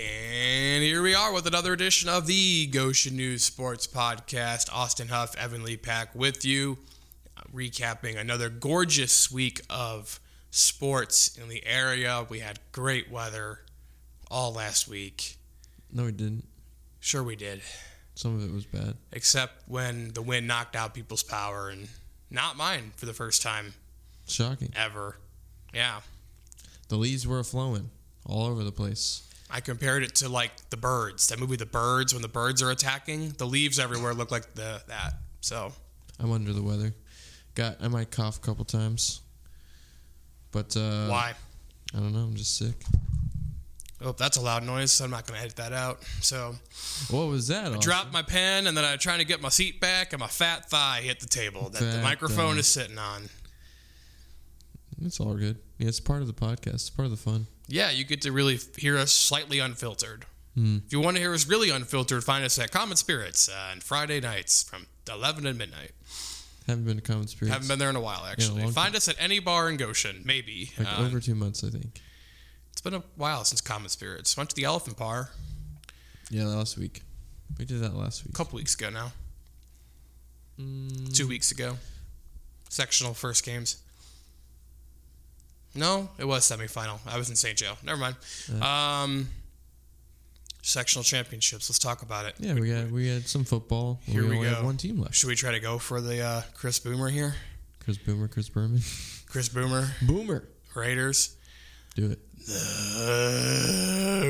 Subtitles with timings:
[0.00, 4.72] And here we are with another edition of the Goshen News Sports Podcast.
[4.72, 6.78] Austin Huff, Evan Lee Pack with you,
[7.36, 10.18] uh, recapping another gorgeous week of
[10.50, 12.24] sports in the area.
[12.30, 13.60] We had great weather
[14.30, 15.36] all last week.
[15.92, 16.46] No, we didn't.
[17.00, 17.60] Sure, we did.
[18.14, 18.96] Some of it was bad.
[19.12, 21.88] Except when the wind knocked out people's power and
[22.30, 23.74] not mine for the first time
[24.26, 24.72] Shocking.
[24.74, 25.18] ever.
[25.74, 26.00] Yeah.
[26.88, 27.90] The leaves were flowing
[28.24, 29.24] all over the place.
[29.52, 31.26] I compared it to like the birds.
[31.28, 34.82] That movie, The Birds, when the birds are attacking, the leaves everywhere look like the
[34.88, 35.14] that.
[35.40, 35.72] So
[36.18, 36.94] I'm under the weather.
[37.54, 39.20] Got I might cough a couple times.
[40.52, 41.34] But uh why?
[41.94, 42.74] I don't know, I'm just sick.
[44.02, 44.92] Oh, that's a loud noise.
[44.92, 46.02] So I'm not going to edit that out.
[46.22, 46.54] So
[47.10, 47.64] What was that?
[47.66, 47.80] I Austin?
[47.80, 50.26] dropped my pen, and then I was trying to get my seat back, and my
[50.26, 53.28] fat thigh hit the table that the microphone is sitting on.
[55.04, 55.58] It's all good.
[55.78, 56.74] Yeah, it's part of the podcast.
[56.74, 57.46] It's part of the fun.
[57.70, 60.26] Yeah, you get to really hear us slightly unfiltered.
[60.54, 60.78] Hmm.
[60.84, 63.80] If you want to hear us really unfiltered, find us at Common Spirits uh, on
[63.80, 65.92] Friday nights from 11 to midnight.
[66.66, 67.52] Haven't been to Common Spirits.
[67.52, 68.62] Haven't been there in a while, actually.
[68.62, 70.72] long find us at any bar in Goshen, maybe.
[70.78, 72.00] like Uh, over two months, I think.
[72.72, 74.36] it's been a while since Common Spirits.
[74.36, 75.30] Went to the Elephant Bar
[76.30, 77.02] Yeah, last week.
[77.58, 78.34] We did that last week.
[78.34, 79.12] a couple weeks ago now.
[80.58, 81.76] Mm, Two weeks ago.
[82.68, 83.76] Sectional first games.
[85.74, 86.98] No, it was semifinal.
[87.06, 87.56] I was in St.
[87.56, 87.74] Joe.
[87.84, 88.16] Never mind.
[88.62, 89.28] Um,
[90.62, 91.70] sectional championships.
[91.70, 92.34] Let's talk about it.
[92.38, 94.00] Yeah, we had we had some football.
[94.04, 94.54] Here we only go.
[94.56, 95.14] have one team left.
[95.14, 97.34] Should we try to go for the uh, Chris Boomer here?
[97.78, 98.80] Chris Boomer, Chris Berman.
[99.26, 100.48] Chris Boomer, Boomer.
[100.74, 101.36] Raiders.
[101.94, 102.18] Do it.
[102.46, 104.24] The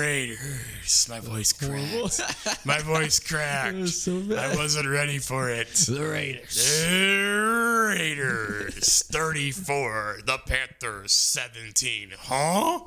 [0.00, 1.06] Raiders.
[1.08, 2.64] My voice cracked.
[2.66, 3.88] My voice cracked.
[3.88, 5.68] so I wasn't ready for it.
[5.68, 6.84] The Raiders.
[6.84, 12.12] The Raiders 34, the Panthers 17.
[12.18, 12.80] Huh?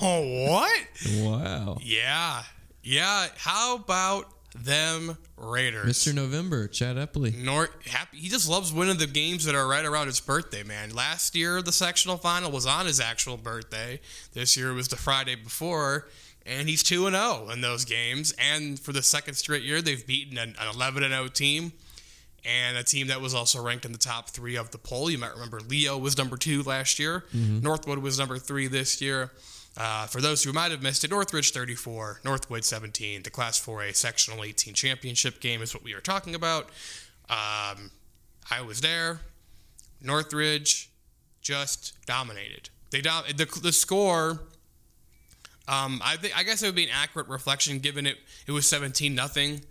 [0.00, 0.80] oh, what?
[1.18, 1.78] Wow.
[1.82, 2.42] Yeah.
[2.82, 3.28] Yeah.
[3.36, 5.86] How about them Raiders?
[5.86, 6.14] Mr.
[6.14, 7.36] November, Chad Epley.
[7.36, 8.18] Nor happy.
[8.18, 10.94] He just loves winning the games that are right around his birthday, man.
[10.94, 14.00] Last year, the sectional final was on his actual birthday.
[14.32, 16.08] This year was the Friday before,
[16.46, 18.32] and he's two and zero in those games.
[18.38, 21.72] And for the second straight year, they've beaten an an eleven and zero team,
[22.44, 25.10] and a team that was also ranked in the top three of the poll.
[25.10, 27.24] You might remember Leo was number two last year.
[27.34, 27.60] Mm-hmm.
[27.60, 29.32] Northwood was number three this year.
[29.76, 33.22] Uh, for those who might have missed it, Northridge 34, Northwood 17.
[33.24, 36.66] The Class 4A Sectional 18 Championship game is what we are talking about.
[37.28, 37.90] Um,
[38.50, 39.20] I was there.
[40.00, 40.90] Northridge
[41.40, 42.70] just dominated.
[42.90, 44.42] They dom- the, the score.
[45.66, 48.66] Um, I think I guess it would be an accurate reflection given it it was
[48.68, 49.62] 17 nothing.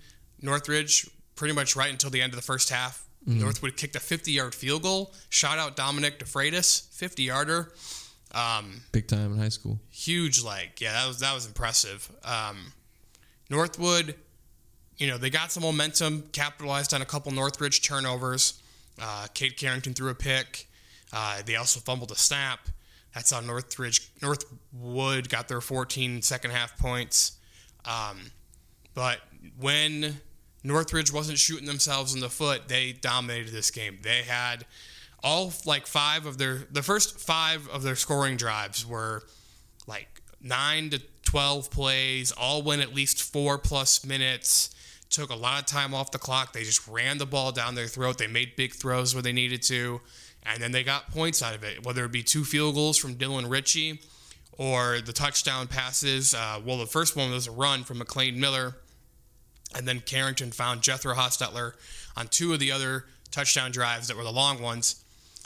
[0.41, 3.05] Northridge pretty much right until the end of the first half.
[3.25, 7.71] Northwood kicked a 50 yard field goal, shot out Dominic DeFreitas, 50 yarder.
[8.33, 9.79] Um, Big time in high school.
[9.91, 10.69] huge leg.
[10.79, 12.11] Yeah, that was that was impressive.
[12.23, 12.73] Um,
[13.49, 14.15] Northwood,
[14.97, 18.59] you know, they got some momentum, capitalized on a couple Northridge turnovers.
[18.99, 20.67] Uh, Kate Carrington threw a pick.
[21.11, 22.69] Uh, they also fumbled a snap.
[23.13, 27.33] That's how Northridge Northwood got their 14 second half points.
[27.85, 28.31] Um,
[28.95, 29.19] but
[29.59, 30.21] when
[30.63, 33.99] Northridge wasn't shooting themselves in the foot, they dominated this game.
[34.01, 34.65] They had
[35.23, 39.23] all like five of their the first five of their scoring drives were
[39.87, 44.69] like nine to 12 plays, all went at least four plus minutes.
[45.09, 46.53] Took a lot of time off the clock.
[46.53, 48.17] They just ran the ball down their throat.
[48.17, 50.01] They made big throws where they needed to,
[50.43, 53.15] and then they got points out of it, whether it be two field goals from
[53.15, 54.01] Dylan Ritchie
[54.57, 56.33] or the touchdown passes.
[56.33, 58.75] Uh, well, the first one was a run from McLean Miller,
[59.75, 61.73] and then Carrington found Jethro Hostetler
[62.17, 65.02] on two of the other touchdown drives that were the long ones.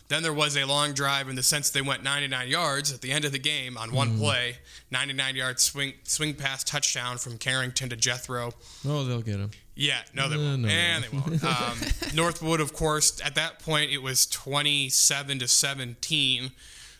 [0.07, 3.11] Then there was a long drive in the sense they went 99 yards at the
[3.11, 4.57] end of the game on one play,
[4.89, 8.51] 99 yard swing swing pass touchdown from Carrington to Jethro.
[8.87, 9.51] Oh, they'll get him.
[9.75, 10.61] Yeah, no, they won't.
[10.61, 11.19] no, and no.
[11.19, 11.43] they won't.
[11.43, 11.77] Um,
[12.15, 16.51] Northwood, of course, at that point it was 27 to 17.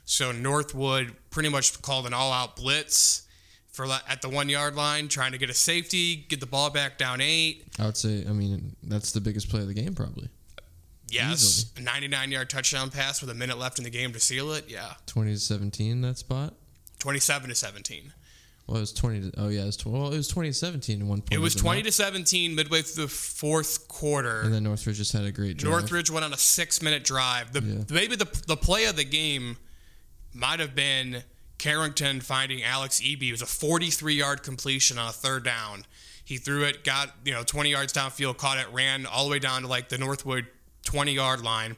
[0.05, 3.23] So Northwood pretty much called an all-out blitz
[3.71, 6.97] for at the one yard line, trying to get a safety, get the ball back
[6.97, 7.63] down eight.
[7.79, 10.29] I would say, I mean, that's the biggest play of the game, probably.
[11.09, 14.51] Yes, a 99 yard touchdown pass with a minute left in the game to seal
[14.53, 14.65] it.
[14.69, 16.53] Yeah, 20 to 17, that spot.
[16.99, 18.13] 27 to 17.
[18.67, 21.21] Well, it was 20 to, oh, yeah, it was, well, it was 2017 at one
[21.21, 21.31] point.
[21.31, 21.85] It was 20 not?
[21.85, 24.41] to 17 midway through the fourth quarter.
[24.41, 25.71] And then Northridge just had a great drive.
[25.71, 27.53] Northridge went on a six minute drive.
[27.53, 27.83] The, Yeah.
[27.89, 29.55] Maybe the, the play of the game
[30.33, 31.23] might have been
[31.57, 33.29] Carrington finding Alex Eby.
[33.29, 35.85] It was a 43 yard completion on a third down.
[36.25, 39.39] He threw it, got you know 20 yards downfield, caught it, ran all the way
[39.39, 40.45] down to like the Northwood
[40.87, 41.75] 20 yard line.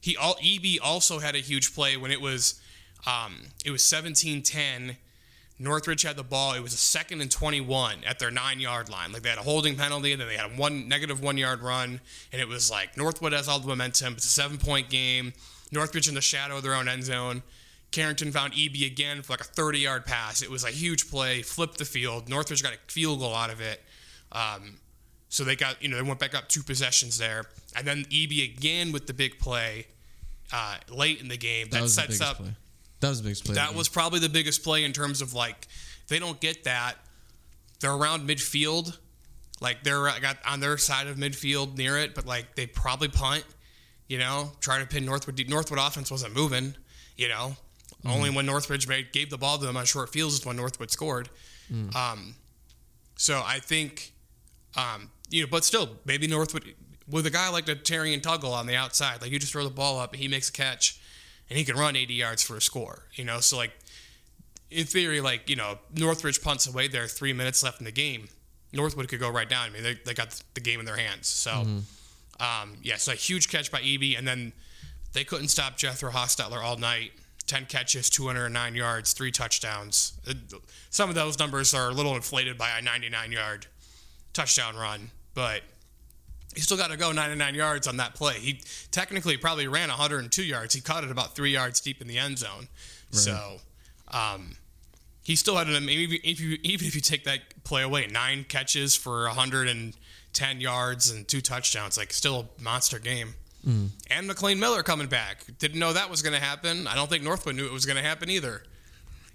[0.00, 2.60] He all Eby also had a huge play when it was
[3.06, 4.96] um, it was 17-10.
[5.58, 6.54] Northridge had the ball.
[6.54, 9.12] It was a second and 21 at their nine yard line.
[9.12, 11.60] Like they had a holding penalty, and then they had a one negative one yard
[11.60, 12.00] run,
[12.32, 14.14] and it was like Northwood has all the momentum.
[14.14, 15.32] It's a seven point game.
[15.70, 17.42] Northridge in the shadow of their own end zone.
[17.92, 20.42] Carrington found Eby again for like a 30 yard pass.
[20.42, 22.28] It was a huge play, flipped the field.
[22.28, 23.82] Northridge got a field goal out of it.
[24.32, 24.78] Um,
[25.30, 27.44] so they got, you know, they went back up two possessions there.
[27.74, 29.86] And then Eby again with the big play
[30.52, 31.68] uh, late in the game.
[31.70, 32.36] That, That was sets up.
[32.36, 32.50] play.
[33.00, 33.54] That was the biggest play.
[33.54, 35.66] That was probably the biggest play in terms of like,
[36.08, 36.96] they don't get that,
[37.80, 38.98] they're around midfield.
[39.62, 43.44] Like they're got on their side of midfield near it, but like they probably punt,
[44.08, 45.48] you know, try to pin Northwood.
[45.48, 46.74] Northwood offense wasn't moving,
[47.16, 47.56] you know.
[48.06, 50.90] Only when Northridge made, gave the ball to them on short fields is when Northwood
[50.90, 51.28] scored.
[51.94, 52.34] Um,
[53.16, 54.12] so I think,
[54.76, 56.74] um, you know, but still, maybe Northwood
[57.08, 59.64] with a guy like the Terry and Tuggle on the outside, like you just throw
[59.64, 61.00] the ball up, he makes a catch,
[61.48, 63.04] and he can run 80 yards for a score.
[63.14, 63.72] You know, so like
[64.70, 68.28] in theory, like you know, Northridge punts away there, three minutes left in the game.
[68.72, 69.66] Northwood could go right down.
[69.66, 71.26] I mean, they, they got the game in their hands.
[71.26, 71.50] So,
[72.38, 74.52] um, yeah, so a huge catch by Eby, and then
[75.12, 77.10] they couldn't stop Jethro Hostetler all night.
[77.48, 80.12] 10 catches, 209 yards, three touchdowns.
[80.28, 80.34] Uh,
[80.90, 83.66] Some of those numbers are a little inflated by a 99 yard
[84.32, 85.62] touchdown run, but
[86.54, 88.34] he still got to go 99 yards on that play.
[88.34, 88.60] He
[88.90, 90.74] technically probably ran 102 yards.
[90.74, 92.68] He caught it about three yards deep in the end zone.
[93.10, 93.56] So
[94.08, 94.56] um,
[95.22, 98.44] he still had an maybe if you even if you take that play away, nine
[98.48, 103.34] catches for 110 yards and two touchdowns, like still a monster game.
[104.10, 105.44] And McLean Miller coming back.
[105.58, 106.86] Didn't know that was going to happen.
[106.86, 108.62] I don't think Northwood knew it was going to happen either.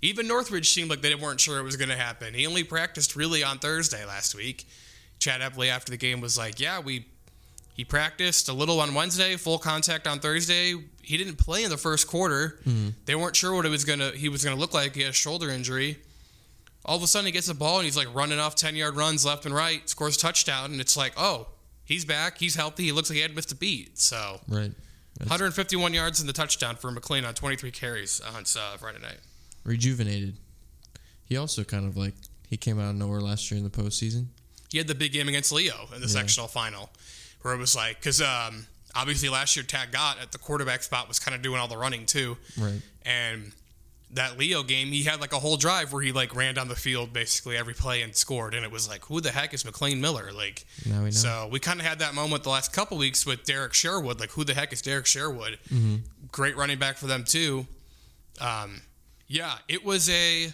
[0.02, 2.34] Even Northridge seemed like they weren't sure it was going to happen.
[2.34, 4.68] He only practiced really on Thursday last week.
[5.20, 7.06] Chad Epley after the game was like, "Yeah, we
[7.74, 10.76] he practiced a little on Wednesday, full contact on Thursday.
[11.02, 12.60] He didn't play in the first quarter.
[13.06, 14.96] They weren't sure what it was gonna he was gonna look like.
[14.96, 15.98] He had a shoulder injury.
[16.86, 18.96] All of a sudden, he gets the ball and he's like running off ten yard
[18.96, 21.48] runs left and right, scores a touchdown, and it's like, oh,
[21.84, 22.84] he's back, he's healthy.
[22.84, 23.98] He looks like he had missed a beat.
[24.00, 24.72] So, Right.
[25.18, 29.20] That's 151 yards in the touchdown for McLean on 23 carries on uh, Friday night.
[29.64, 30.36] rejuvenated.
[31.24, 32.14] He also kind of like
[32.50, 34.26] he came out of nowhere last year in the postseason.
[34.72, 36.14] He had the big game against Leo in the Yeah.
[36.14, 36.90] sectional final,
[37.42, 41.08] where it was like, because um, obviously last year Tag got at the quarterback spot
[41.08, 42.82] was kind of doing all the running too, Right.
[43.04, 43.52] and
[44.12, 46.76] that Leo game he had like a whole drive where he like ran down the
[46.76, 50.00] field basically every play and scored, and it was like, who the heck is McLean
[50.00, 50.32] Miller?
[50.32, 53.74] Like, we so we kind of had that moment the last couple weeks with Derek
[53.74, 55.60] Sherwood, like, who the heck is Derek Sherwood?
[55.74, 55.96] Mm-hmm.
[56.32, 57.68] Great running back for them too.
[58.40, 58.82] Um,
[59.28, 60.54] yeah, it was a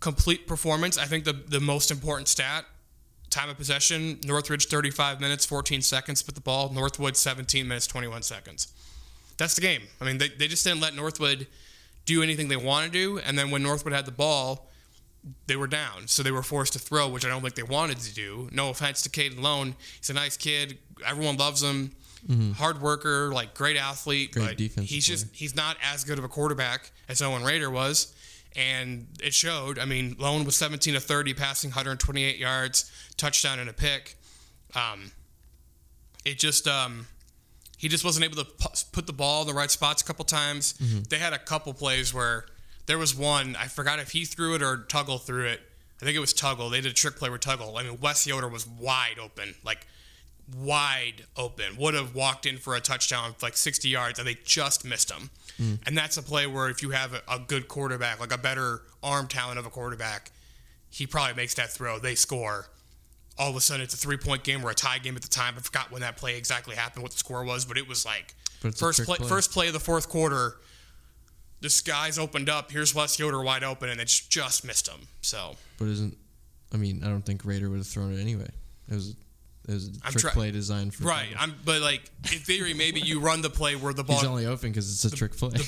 [0.00, 0.98] complete performance.
[0.98, 2.64] I think the the most important stat
[3.34, 6.70] time of possession Northridge 35 minutes 14 seconds with the ball.
[6.72, 8.68] Northwood 17 minutes 21 seconds.
[9.36, 9.82] That's the game.
[10.00, 11.46] I mean they, they just didn't let Northwood
[12.06, 14.70] do anything they want to do and then when Northwood had the ball
[15.46, 16.06] they were down.
[16.06, 18.48] So they were forced to throw which I don't think they wanted to do.
[18.52, 19.74] No offense to Caden Lone.
[19.98, 20.78] He's a nice kid.
[21.04, 21.92] Everyone loves him.
[22.28, 22.52] Mm-hmm.
[22.52, 26.24] Hard worker like great athlete Great but defensive he's just he's not as good of
[26.24, 28.13] a quarterback as Owen Rader was.
[28.56, 29.78] And it showed.
[29.78, 34.16] I mean, Lone was 17 to 30, passing 128 yards, touchdown and a pick.
[34.74, 35.10] Um,
[36.24, 37.06] it just, um,
[37.76, 38.46] he just wasn't able to
[38.92, 40.74] put the ball in the right spots a couple times.
[40.74, 41.02] Mm-hmm.
[41.08, 42.46] They had a couple plays where
[42.86, 45.60] there was one, I forgot if he threw it or Tuggle threw it.
[46.00, 46.70] I think it was Tuggle.
[46.70, 47.78] They did a trick play with Tuggle.
[47.78, 49.86] I mean, Wes Yoder was wide open, like
[50.56, 51.76] wide open.
[51.78, 55.30] Would have walked in for a touchdown, like 60 yards, and they just missed him.
[55.60, 55.78] Mm.
[55.86, 58.82] And that's a play where if you have a, a good quarterback, like a better
[59.02, 60.30] arm talent of a quarterback,
[60.90, 61.98] he probably makes that throw.
[61.98, 62.66] They score.
[63.36, 65.28] All of a sudden, it's a three point game or a tie game at the
[65.28, 65.54] time.
[65.56, 68.34] I forgot when that play exactly happened, what the score was, but it was like
[68.62, 69.28] But it's a first play, play.
[69.28, 70.56] first play of the fourth quarter.
[71.60, 72.70] The skies opened up.
[72.70, 75.08] Here's Wes Yoder wide open, and it's just missed him.
[75.22, 76.16] So But isn't
[76.72, 78.50] I mean, I don't think Rader would have thrown it anyway.
[78.90, 79.16] It was
[79.68, 82.74] it was a I'm trick try- play designed for right, I'm but like in theory,
[82.74, 85.36] maybe you run the play where the ball He's only open because it's a trick
[85.36, 85.58] play.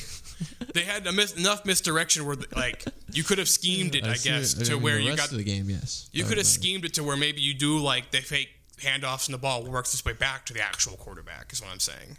[0.74, 4.28] they had a mis- enough misdirection where like you could have schemed it, I, see
[4.28, 4.60] guess, it.
[4.60, 5.70] I to mean, where the you rest got of the game.
[5.70, 9.26] Yes, you could have schemed it to where maybe you do like they fake handoffs
[9.28, 11.52] and the ball works its way back to the actual quarterback.
[11.52, 12.18] Is what I'm saying.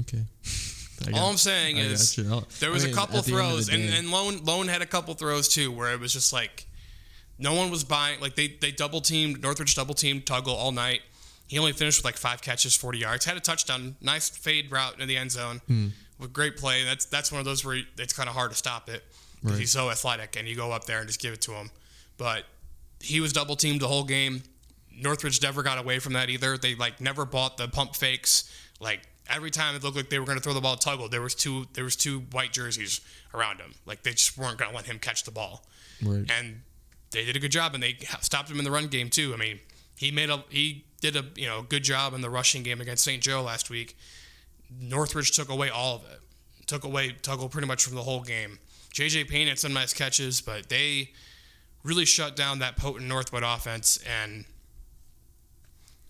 [0.00, 0.24] Okay.
[1.06, 2.32] I got- All I'm saying I is got you.
[2.32, 4.82] I'll- there was mean, a couple at the throws, the and, and Lone Lone had
[4.82, 6.66] a couple throws too, where it was just like
[7.42, 8.20] no one was buying.
[8.20, 11.00] Like they they double teamed Northridge double teamed Tuggle all night.
[11.48, 13.24] He only finished with like five catches, 40 yards.
[13.26, 15.88] Had a touchdown, nice fade route into the end zone Hmm.
[16.18, 16.84] with great play.
[16.84, 19.04] That's that's one of those where it's kind of hard to stop it
[19.40, 19.60] because Right.
[19.60, 21.70] he's so athletic, and you go up there and just give it to him.
[22.16, 22.44] But
[23.00, 24.44] he was double teamed the whole game.
[24.94, 26.56] Northridge never got away from that either.
[26.56, 28.44] They like never bought the pump fakes.
[28.80, 31.10] Like every time it looked like they were going to throw the ball to Tuggle,
[31.10, 33.00] there was two there was two white jerseys
[33.34, 33.74] around him.
[33.84, 35.66] Like they just weren't going to let him catch the ball.
[36.02, 36.30] Right.
[36.30, 36.62] And
[37.12, 39.32] they did a good job, and they stopped him in the run game too.
[39.32, 39.60] I mean,
[39.96, 43.04] he made a he did a you know good job in the rushing game against
[43.04, 43.22] St.
[43.22, 43.96] Joe last week.
[44.80, 46.20] Northridge took away all of it.
[46.66, 48.58] Took away Tuggle pretty much from the whole game.
[48.94, 51.10] JJ Payne had some nice catches, but they
[51.82, 53.98] really shut down that potent Northwood offense.
[54.06, 54.44] And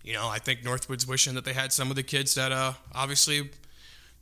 [0.03, 2.73] you know, I think Northwood's wishing that they had some of the kids that uh,
[2.93, 3.49] obviously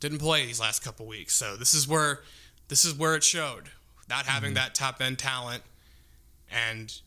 [0.00, 1.34] didn't play these last couple weeks.
[1.34, 2.20] So this is where
[2.68, 3.70] this is where it showed.
[4.08, 5.62] Not having that top end talent,
[6.52, 7.00] and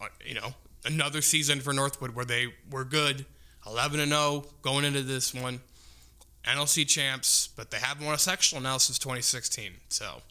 [0.00, 0.54] uh, you know,
[0.84, 3.26] another season for Northwood where they were good,
[3.66, 5.60] 11 and 0 going into this one.
[6.44, 9.72] NLC champs, but they haven't won a sectional now since 2016.
[9.88, 10.22] So,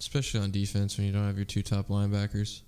[0.00, 2.62] Especially on defense when you don't have your two top linebackers.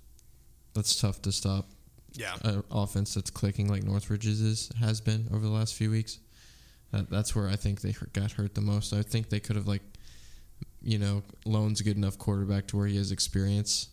[0.74, 1.66] That's tough to stop
[2.12, 2.34] yeah.
[2.42, 6.18] an offense that's clicking like Northridge's is has been over the last few weeks.
[6.92, 8.92] That, that's where I think they got hurt the most.
[8.92, 9.82] I think they could have like,
[10.80, 13.88] you know, Lone's a good enough quarterback to where he has experience,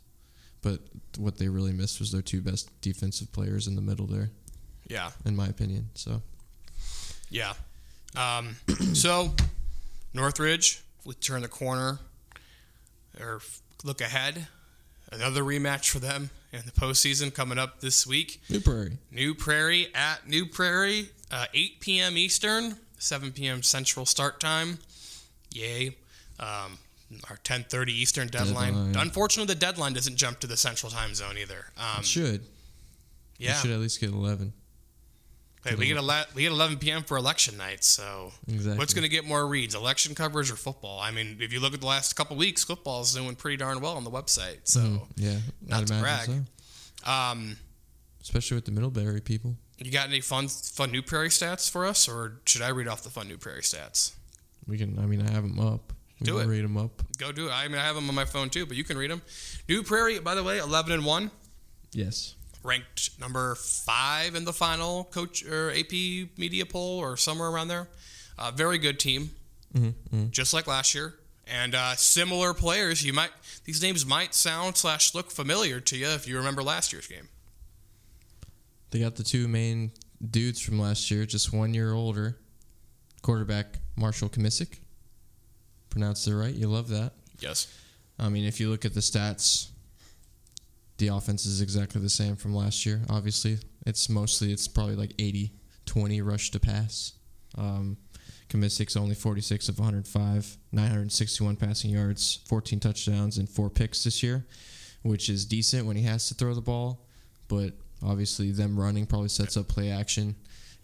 [0.61, 0.79] but
[1.17, 4.29] what they really missed was their two best defensive players in the middle there,
[4.87, 5.11] Yeah.
[5.25, 5.89] in my opinion.
[5.95, 6.21] So
[7.29, 7.53] Yeah.
[8.15, 8.55] Um,
[8.93, 9.33] so,
[10.13, 11.99] Northridge, we turn the corner
[13.19, 13.41] or
[13.83, 14.47] look ahead,
[15.11, 18.41] another rematch for them in the postseason coming up this week.
[18.49, 18.97] New Prairie.
[19.11, 22.17] New Prairie at New Prairie, uh, 8 p.m.
[22.17, 23.63] Eastern, 7 p.m.
[23.63, 24.79] Central start time.
[25.51, 25.95] Yay.
[26.39, 26.77] Um,
[27.29, 28.73] our 10:30 Eastern deadline.
[28.73, 28.95] Deadline.
[28.97, 31.67] Unfortunately, the deadline doesn't jump to the Central Time Zone either.
[31.77, 32.45] Um, It should.
[33.37, 34.53] yeah, It should at least get eleven.
[35.63, 37.03] Hey, we get ele- we get 11 p.m.
[37.03, 37.83] for election night.
[37.83, 38.79] So Exactly.
[38.79, 40.99] what's going to get more reads, election coverage or football?
[40.99, 43.95] I mean, if you look at the last couple weeks, football's doing pretty darn well
[43.95, 44.57] on the website.
[44.63, 45.07] So, Mhm.
[45.17, 46.25] yeah, not I'd to brag.
[47.05, 47.11] so.
[47.11, 47.57] um,
[48.23, 49.55] Especially with the Middlebury people.
[49.77, 53.03] you got any fun fun New Prairie stats for us, or should I read off
[53.03, 54.13] the fun New Prairie stats?
[54.65, 54.97] We can.
[54.97, 55.93] I mean, I have them up.
[56.23, 56.47] Do it.
[56.47, 57.01] Read them up.
[57.17, 57.51] Go do it.
[57.51, 59.21] I mean, I have them on my phone too, but you can read them.
[59.67, 61.31] New Prairie, by the way, 11 and one,
[61.93, 62.35] Yes.
[62.63, 65.91] ranked number five in the final coach or AP
[66.37, 67.87] media poll or somewhere around there.
[68.37, 69.31] Uh, very good team,
[69.73, 70.29] Mm-hmm.
[70.31, 71.15] just like last year,
[71.47, 73.03] and uh, similar players.
[73.05, 73.31] You might
[73.65, 77.29] these names might sound slash look familiar to you if you remember last year's game.
[78.91, 79.91] They got the two main
[80.29, 82.37] dudes from last year, just one year older.
[83.21, 84.79] Quarterback Marshall Kamisic.
[85.91, 86.53] Pronounced it right.
[86.53, 87.13] You love that.
[87.39, 87.67] Yes.
[88.17, 89.69] I mean, if you look at the stats,
[90.97, 93.01] the offense is exactly the same from last year.
[93.09, 95.51] Obviously, it's mostly it's probably like 80
[95.85, 97.13] 20 rush to pass.
[97.57, 97.97] Um,
[98.49, 104.45] Kamisic's only 46 of 105, 961 passing yards, 14 touchdowns, and four picks this year,
[105.03, 107.05] which is decent when he has to throw the ball.
[107.47, 110.35] But obviously, them running probably sets up play action,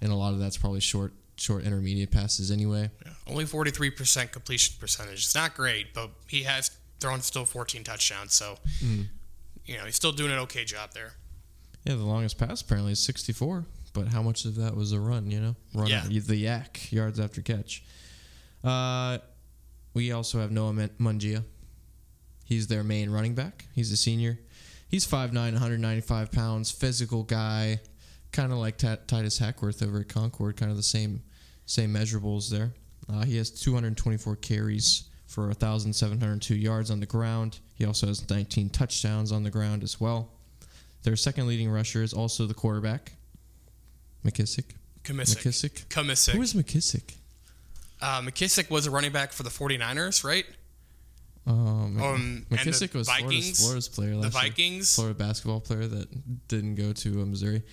[0.02, 2.89] and a lot of that's probably short, short intermediate passes anyway.
[3.06, 3.12] Yeah.
[3.27, 5.20] Only 43% completion percentage.
[5.25, 10.12] It's not great, but he has thrown still 14 touchdowns, so you know he's still
[10.12, 11.13] doing an okay job there.
[11.84, 15.29] Yeah, the longest pass apparently is 64, but how much of that was a run,
[15.32, 15.56] you know?
[15.74, 16.06] Run Yeah.
[16.10, 17.84] the yak, yards after catch.
[18.63, 19.20] Uh,
[19.94, 21.44] we also have Noah Mun- Mungia.
[22.46, 23.65] He's their main running back.
[23.74, 24.39] He's a senior.
[24.89, 27.79] He's 5'9", 195 pounds, physical guy,
[28.38, 31.24] kind of like Ta- Titus Hackworth over at Concord, kind of the same
[31.65, 32.72] same measurables there.
[33.12, 37.60] Uh, he has 224 carries for 1,702 yards on the ground.
[37.75, 40.29] He also has 19 touchdowns on the ground as well.
[41.03, 43.13] Their second leading rusher is also the quarterback,
[44.25, 44.65] McKissick.
[45.03, 45.88] McKissick.
[45.88, 46.34] Kamisic.
[46.34, 47.15] Who is McKissick?
[48.01, 50.46] Uh, McKissick was a running back for the 49ers, right?
[51.48, 54.50] Um, Um, and McKissick was Vikings, Florida's, Florida's player last The year.
[54.50, 54.96] Vikings.
[54.96, 57.63] Florida basketball player that didn't go to uh, Missouri.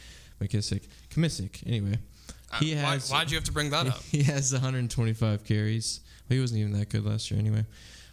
[0.41, 0.89] McKissick.
[1.11, 1.99] Kamissick, anyway.
[2.53, 4.03] Uh, He why, has- why'd you have to bring that up?
[4.11, 6.01] He has 125 carries.
[6.29, 7.65] Well, he wasn't even that good last year anyway.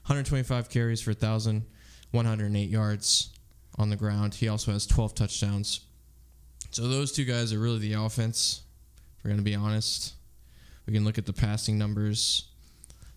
[0.06, 3.30] 125 carries for 1,108 yards
[3.78, 4.34] on the ground.
[4.36, 5.82] He also has 12 touchdowns.
[6.72, 8.62] So those two guys are really the offense.
[9.18, 10.14] If we're going to be honest.
[10.88, 12.48] We can look at the passing numbers.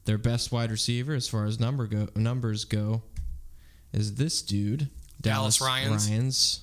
[0.04, 3.02] Their best wide receiver, as far as number go, numbers go,
[3.92, 6.10] is this dude, Dallas Ryans.
[6.10, 6.60] Ryans.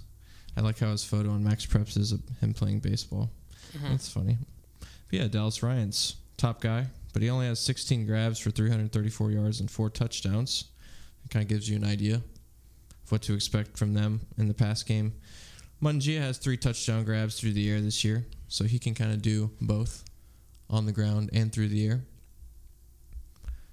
[0.58, 3.30] I like how his photo on MaxPreps is of him playing baseball.
[3.76, 3.90] Mm-hmm.
[3.90, 4.38] That's funny.
[4.80, 9.60] But yeah, Dallas Ryan's top guy, but he only has 16 grabs for 334 yards
[9.60, 10.66] and four touchdowns.
[11.26, 14.54] It kind of gives you an idea of what to expect from them in the
[14.54, 15.14] pass game.
[15.82, 19.22] Mungia has three touchdown grabs through the air this year, so he can kind of
[19.22, 20.04] do both
[20.70, 22.02] on the ground and through the air.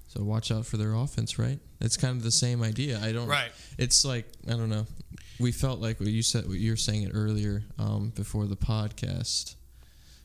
[0.07, 1.59] So watch out for their offense, right?
[1.79, 2.99] It's kind of the same idea.
[3.01, 3.27] I don't.
[3.27, 3.51] Right.
[3.77, 4.87] It's like I don't know.
[5.39, 6.47] We felt like what you said.
[6.47, 9.55] What you were saying it earlier um, before the podcast.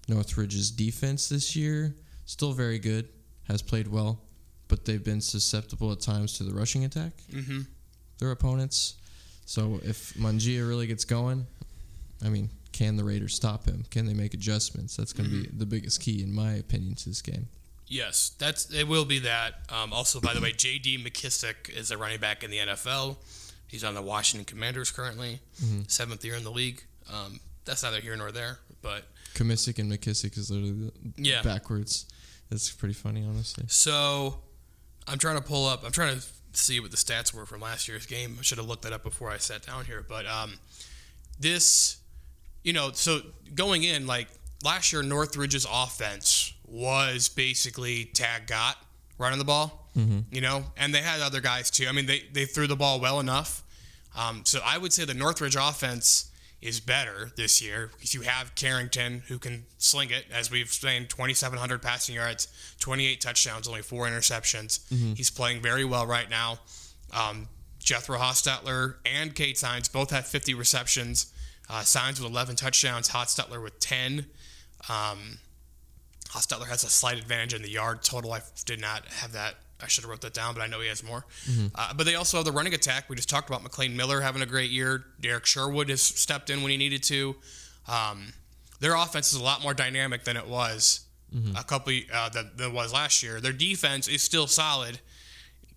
[0.08, 1.94] Northridge's defense this year
[2.26, 3.08] still very good.
[3.44, 4.20] has played well,
[4.68, 7.12] but they've been susceptible at times to the rushing attack.
[7.30, 7.60] Mm-hmm.
[8.18, 8.94] Their opponents.
[9.46, 11.46] So if Mungia really gets going,
[12.24, 13.84] I mean, can the Raiders stop him?
[13.90, 14.96] Can they make adjustments?
[14.96, 17.48] That's going to be the biggest key, in my opinion, to this game.
[17.86, 18.88] Yes, that's it.
[18.88, 19.54] Will be that.
[19.68, 21.04] Um, also, by the way, J.D.
[21.04, 23.16] McKissick is a running back in the NFL.
[23.74, 25.40] He's on the Washington Commanders currently,
[25.88, 26.80] seventh year in the league.
[27.12, 29.02] Um, that's neither here nor there, but
[29.34, 31.42] Kamisick and McKissick is literally Yeah.
[31.42, 32.06] backwards.
[32.50, 33.64] That's pretty funny, honestly.
[33.66, 34.38] So
[35.08, 35.84] I'm trying to pull up.
[35.84, 38.36] I'm trying to see what the stats were from last year's game.
[38.38, 40.04] I should have looked that up before I sat down here.
[40.08, 40.60] But um,
[41.40, 41.96] this,
[42.62, 43.22] you know, so
[43.56, 44.28] going in like
[44.62, 48.76] last year, Northridge's offense was basically tag got
[49.18, 49.80] running the ball.
[49.96, 51.86] You know, and they had other guys too.
[51.88, 53.63] I mean, they they threw the ball well enough.
[54.16, 56.30] Um, so I would say the Northridge offense
[56.62, 61.06] is better this year because you have Carrington who can sling it, as we've seen,
[61.06, 62.48] 2,700 passing yards,
[62.80, 64.80] 28 touchdowns, only four interceptions.
[65.16, 66.58] He's playing very well right now.
[67.12, 71.32] Um, Jethro Hostetler and Kate Signs both have 50 receptions.
[71.68, 74.26] Uh, Signs with 11 touchdowns, Hostetler with 10.
[74.88, 75.38] Um,
[76.30, 78.32] Hostetler has a slight advantage in the yard total.
[78.32, 79.56] I did not have that.
[79.84, 81.24] I should have wrote that down, but I know he has more.
[81.74, 83.08] Uh, but they also have the running attack.
[83.08, 85.04] We just talked about McLean Miller having a great year.
[85.20, 87.36] Derek Sherwood has stepped in when he needed to.
[87.86, 88.32] Um,
[88.80, 91.00] their offense is a lot more dynamic than it was
[91.56, 93.40] a couple uh, than, than was last year.
[93.40, 95.00] Their defense is still solid.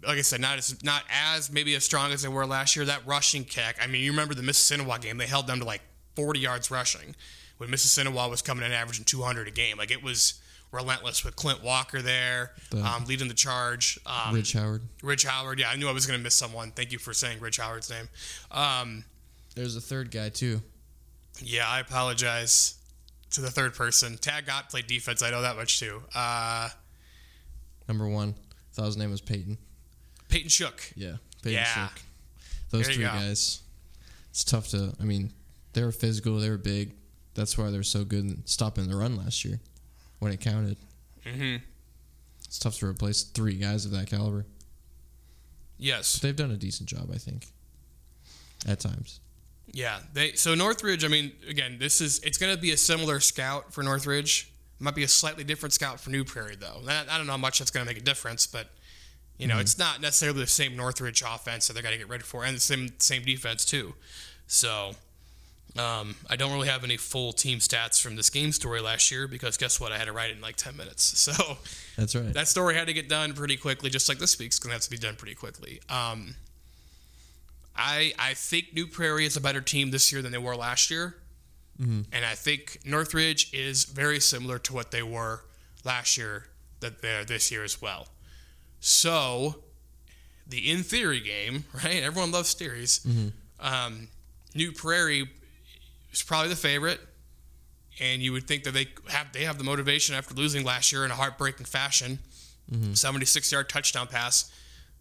[0.05, 2.85] Like I said, not as not as maybe as strong as they were last year.
[2.85, 3.75] That rushing kick.
[3.81, 5.17] I mean, you remember the Mississinawa game?
[5.17, 5.81] They held them to like
[6.15, 7.15] 40 yards rushing
[7.57, 9.77] when Mississinawa was coming in averaging 200 a game.
[9.77, 10.39] Like it was
[10.71, 13.99] relentless with Clint Walker there, The- um, leading the charge.
[14.05, 14.81] Um, Rich Howard.
[15.01, 15.59] Rich Howard.
[15.59, 16.71] Yeah, I knew I was going to miss someone.
[16.71, 18.09] Thank you for saying Rich Howard's name.
[18.51, 19.05] Um,
[19.55, 20.61] There's a third guy too.
[21.41, 22.75] yeah, I apologize
[23.31, 24.17] to the third person.
[24.17, 25.21] Tag got played defense.
[25.21, 26.01] I know that much too.
[26.15, 26.69] Uh,
[27.87, 28.35] Number one.
[28.73, 29.57] Thought his name was Peyton.
[30.29, 30.91] Peyton Shook.
[30.95, 31.15] Yeah.
[31.41, 31.87] Peyton Yeah.
[31.87, 32.01] Shook.
[32.69, 33.61] Those There three guys.
[34.29, 34.93] It's tough to.
[34.99, 35.31] I mean,
[35.73, 36.37] they were physical.
[36.39, 36.93] They were big.
[37.33, 39.59] That's why they're so good in stopping the run last year,
[40.19, 40.77] when it counted.
[41.25, 41.57] hmm
[42.45, 44.45] It's tough to replace three guys of that caliber.
[45.77, 46.15] Yes.
[46.15, 47.47] But they've done a decent job, I think.
[48.67, 49.19] At times.
[49.71, 51.03] Yeah, they so Northridge.
[51.03, 54.51] I mean, again, this is it's going to be a similar scout for Northridge.
[54.79, 56.81] Might be a slightly different scout for New Prairie, though.
[56.87, 58.69] I, I don't know how much that's going to make a difference, but
[59.37, 62.23] you know, it's not necessarily the same Northridge offense that they're going to get ready
[62.23, 63.93] for, and the same same defense too.
[64.47, 64.93] So,
[65.79, 69.27] um, I don't really have any full team stats from this game story last year
[69.27, 69.91] because guess what?
[69.91, 71.03] I had to write it in like ten minutes.
[71.37, 71.57] So
[71.97, 72.33] That's right.
[72.33, 74.81] that story had to get done pretty quickly, just like this week's going to have
[74.83, 75.81] to be done pretty quickly.
[75.89, 76.35] Um,
[77.75, 80.89] I I think New Prairie is a better team this year than they were last
[80.89, 81.15] year,
[81.79, 85.43] and I think Northridge is very similar to what they were
[85.83, 86.47] last year
[86.79, 88.07] that they're this year as well.
[88.79, 89.63] So,
[90.47, 92.01] the in theory game, right?
[92.01, 93.05] Everyone loves theories.
[93.59, 94.07] Um,
[94.55, 95.29] New Prairie
[96.17, 96.99] is probably the favorite
[97.99, 101.05] and you would think that they have they have the motivation after losing last year
[101.05, 102.19] in a heartbreaking fashion.
[102.71, 102.93] Mm-hmm.
[102.93, 104.51] 76 yard touchdown pass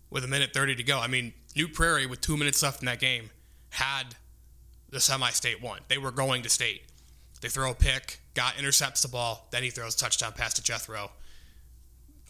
[0.08, 1.00] with a minute 30 to go.
[1.00, 3.30] I mean, New Prairie with two minutes left in that game
[3.70, 4.14] had
[4.90, 5.80] the semi state won.
[5.88, 6.84] They were going to state.
[7.40, 10.62] They throw a pick, got intercepts the ball, then he throws a touchdown pass to
[10.62, 11.10] Jethro.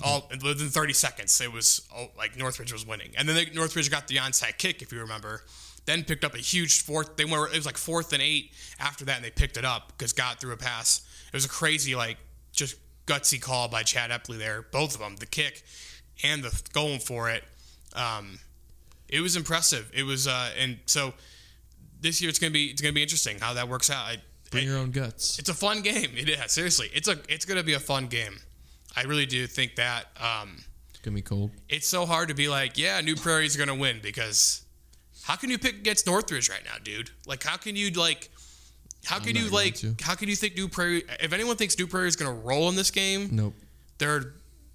[0.01, 0.05] Mm-hmm.
[0.05, 3.91] All within 30 seconds, it was oh, like Northridge was winning, and then they, Northridge
[3.91, 5.43] got the onside kick, if you remember.
[5.87, 7.17] Then picked up a huge fourth.
[7.17, 9.89] They were it was like fourth and eight after that, and they picked it up
[9.97, 11.01] because got through a pass.
[11.29, 12.19] It was a crazy like
[12.53, 15.63] just gutsy call by Chad Epley there, both of them, the kick
[16.25, 17.45] and the going for it.
[17.95, 18.39] Um,
[19.09, 19.91] it was impressive.
[19.95, 21.15] It was, uh, and so
[22.01, 24.05] this year it's gonna be it's gonna be interesting how that works out.
[24.07, 24.17] I,
[24.51, 25.39] Bring your own guts.
[25.39, 26.11] it's a fun game.
[26.17, 26.91] It is seriously.
[26.95, 28.39] It's a it's gonna be a fun game.
[28.97, 30.07] I really do think that.
[30.19, 31.53] Um, It's gonna be cold.
[31.69, 34.63] it's so hard to be like, yeah, New Prairie's gonna win because
[35.27, 37.11] how can you pick against Northridge right now, dude?
[37.27, 38.31] Like, how can you like,
[39.05, 39.97] how can you like, to.
[40.01, 41.03] how can you think New Prairie?
[41.21, 43.55] If anyone thinks New Prairie is gonna roll in this game, Nope.
[43.99, 44.35] they're,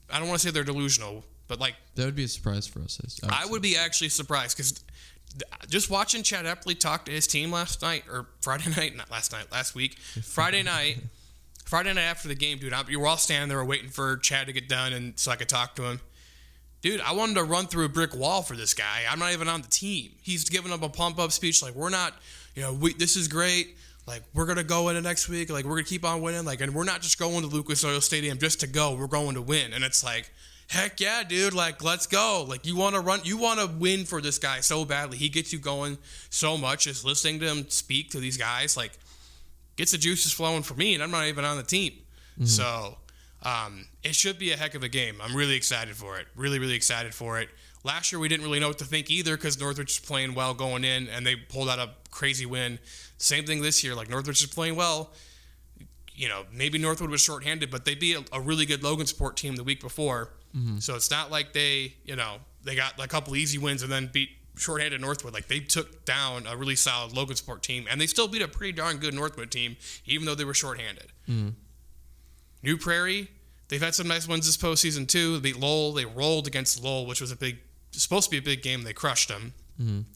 [0.10, 2.82] I don't want to say they're delusional, but like, That would be a surprise for
[2.82, 3.00] us.
[3.30, 4.84] I would be actually surprised because
[5.70, 9.32] just watching Chad Epley talk to his team last night or Friday night, not last
[9.32, 10.98] night, last week, Friday night,
[11.66, 12.74] Friday night after the game, dude.
[12.74, 15.38] I, you were all standing there waiting for Chad to get done, and so I
[15.38, 16.02] could talk to him.
[16.82, 19.04] Dude, I wanted to run through a brick wall for this guy.
[19.10, 20.12] I'm not even on the team.
[20.22, 22.14] He's giving up a pump up speech like, "We're not,
[22.56, 23.78] you know, we, this is great.
[24.08, 25.52] Like, we're gonna go into next week.
[25.52, 26.44] Like, we're gonna keep on winning.
[26.44, 28.96] Like, and we're not just going to Lucas Oil Stadium just to go.
[28.96, 30.32] We're going to win." And it's like,
[30.72, 31.54] heck yeah, dude.
[31.54, 32.46] Like, let's go.
[32.48, 35.18] Like, you want to run, you want to win for this guy so badly.
[35.18, 35.98] He gets you going
[36.30, 36.86] so much.
[36.86, 38.94] Just listening to him speak to these guys, like,
[39.76, 41.94] gets the juices flowing for me, and I'm not even on the team.
[42.34, 42.46] Mm-hmm.
[42.46, 42.98] So,
[43.44, 45.16] Um, it should be a heck of a game.
[45.22, 46.28] I'm really excited for it.
[46.36, 47.50] Really, really excited for it.
[47.84, 50.54] Last year we didn't really know what to think either because Northridge was playing well
[50.54, 52.78] going in and they pulled out a crazy win.
[53.18, 53.96] Same thing this year.
[53.96, 55.12] Like Northridge is playing well.
[56.14, 59.56] You know, maybe Northwood was shorthanded, but they beat a, a really good Logansport team
[59.56, 60.30] the week before.
[60.80, 64.10] So it's not like they, you know, they got a couple easy wins and then
[64.14, 65.34] beat shorthanded Northwood.
[65.34, 68.74] Like they took down a really solid Logansport team, and they still beat a pretty
[68.74, 71.12] darn good Northwood team, even though they were shorthanded.
[72.64, 73.30] New Prairie,
[73.70, 75.36] they've had some nice wins this postseason too.
[75.40, 75.94] They beat Lowell.
[75.94, 77.58] They rolled against Lowell, which was a big,
[77.92, 78.84] supposed to be a big game.
[78.84, 79.54] They crushed them.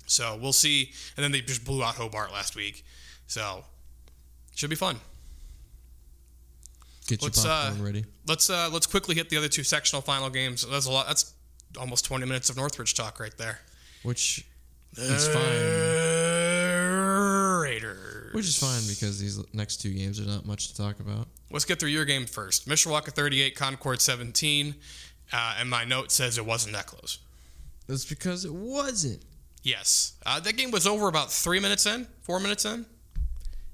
[0.06, 0.92] So we'll see.
[1.18, 2.86] And then they just blew out Hobart last week.
[3.26, 3.66] So
[4.56, 4.98] should be fun.
[7.08, 8.06] Get your Let's, uh, ready.
[8.28, 10.66] Let's uh, let's quickly hit the other two sectional final games.
[10.70, 11.08] That's a lot.
[11.08, 11.34] That's
[11.80, 13.60] almost 20 minutes of Northridge talk right there.
[14.04, 14.46] Which
[14.98, 16.05] is fine.
[18.36, 21.28] Which is fine because these next two games are not much to talk about.
[21.52, 22.68] Let's get through your game first.
[22.68, 24.76] Mishawaka 38, Concord 17.
[25.34, 27.20] Uh, and my note says it wasn't that close.
[27.88, 29.22] That's because it wasn't.
[29.64, 30.14] Yes.
[30.26, 32.86] Uh, that game was over about three minutes in, four minutes in.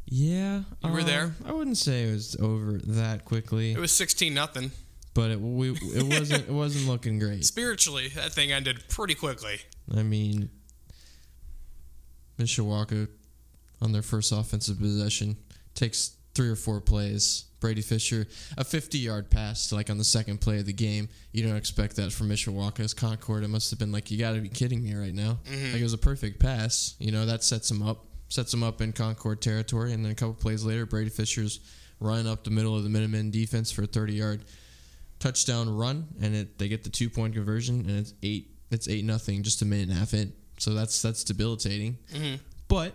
[0.05, 1.35] Yeah, You were uh, there?
[1.45, 4.71] I wouldn't say it was over that quickly, It was 16 nothing.
[5.13, 7.45] but it we, it wasn't it wasn't looking great.
[7.45, 9.59] Spiritually, that thing ended pretty quickly.
[9.95, 10.49] I mean,
[12.37, 13.07] Mishawaka
[13.81, 15.37] on their first offensive possession
[15.75, 17.45] takes three or four plays.
[17.59, 21.09] Brady Fisher, a 50 yard pass, like on the second play of the game.
[21.31, 23.43] You don't expect that from Mishawaka's Concord.
[23.43, 25.37] It must have been like, you got to be kidding me right now.
[25.45, 25.73] Mm-hmm.
[25.73, 26.95] Like it was a perfect pass.
[26.99, 29.93] You know, that sets him up, sets him up in Concord territory.
[29.93, 31.59] And then a couple plays later, Brady Fisher's
[31.99, 34.45] running up the middle of the Minutemen defense for a 30 yard
[35.21, 38.49] touchdown run, and it they get the two point conversion, and it's eight.
[38.71, 40.33] It's eight nothing, just a minute and a half in.
[40.57, 41.97] So that's that's debilitating.
[42.13, 42.35] Mm-hmm.
[42.67, 42.93] But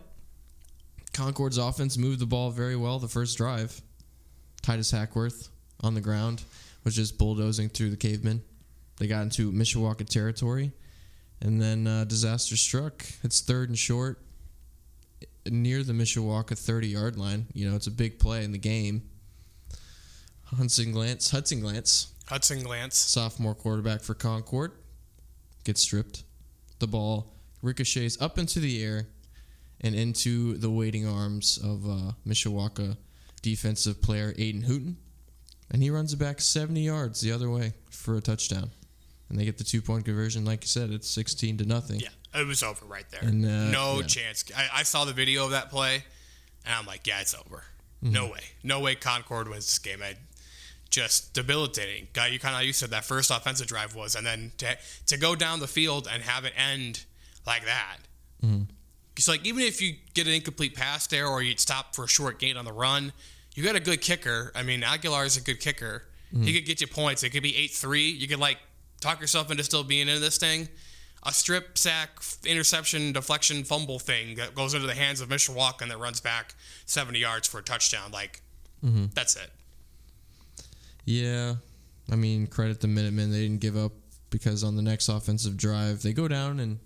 [1.16, 3.80] Concord's offense moved the ball very well the first drive.
[4.60, 5.48] Titus Hackworth
[5.80, 6.42] on the ground
[6.84, 8.42] was just bulldozing through the cavemen.
[8.98, 10.72] They got into Mishawaka territory,
[11.40, 13.02] and then uh, disaster struck.
[13.22, 14.18] It's third and short
[15.46, 17.46] near the Mishawaka 30 yard line.
[17.54, 19.08] You know, it's a big play in the game.
[20.44, 22.94] Hudson Glance, Hudson Glance, Hudson Glance.
[22.94, 24.72] sophomore quarterback for Concord,
[25.64, 26.24] gets stripped.
[26.78, 29.06] The ball ricochets up into the air
[29.80, 32.96] and into the waiting arms of uh, Mishawaka
[33.42, 34.96] defensive player Aiden Hooten.
[35.70, 38.70] And he runs it back 70 yards the other way for a touchdown.
[39.28, 40.44] And they get the two point conversion.
[40.44, 42.00] Like you said, it's 16 to nothing.
[42.00, 43.22] Yeah, it was over right there.
[43.22, 44.06] And, uh, no yeah.
[44.06, 44.44] chance.
[44.56, 46.04] I, I saw the video of that play,
[46.64, 47.64] and I'm like, yeah, it's over.
[48.02, 48.40] No way.
[48.62, 50.00] No way Concord wins this game.
[50.00, 50.14] I,
[50.90, 52.08] just debilitating.
[52.12, 55.16] Guy, you kind of you said that first offensive drive was, and then to, to
[55.16, 57.04] go down the field and have it end
[57.46, 57.96] like that.
[59.16, 62.08] It's like even if you get an incomplete pass there, or you'd stop for a
[62.08, 63.12] short gain on the run,
[63.54, 64.52] you got a good kicker.
[64.54, 66.02] I mean, Aguilar is a good kicker.
[66.44, 67.22] He could get you points.
[67.22, 68.10] It could be eight three.
[68.10, 68.58] You could like
[69.00, 70.68] talk yourself into still being in this thing.
[71.22, 72.10] A strip sack,
[72.44, 76.54] interception, deflection, fumble thing that goes into the hands of Mishawaka and that runs back
[76.84, 78.12] 70 yards for a touchdown.
[78.12, 78.42] Like,
[78.84, 79.06] mm-hmm.
[79.14, 79.50] that's it.
[81.04, 81.54] Yeah,
[82.10, 83.30] I mean, credit the Minutemen.
[83.30, 83.92] They didn't give up
[84.30, 86.78] because on the next offensive drive, they go down and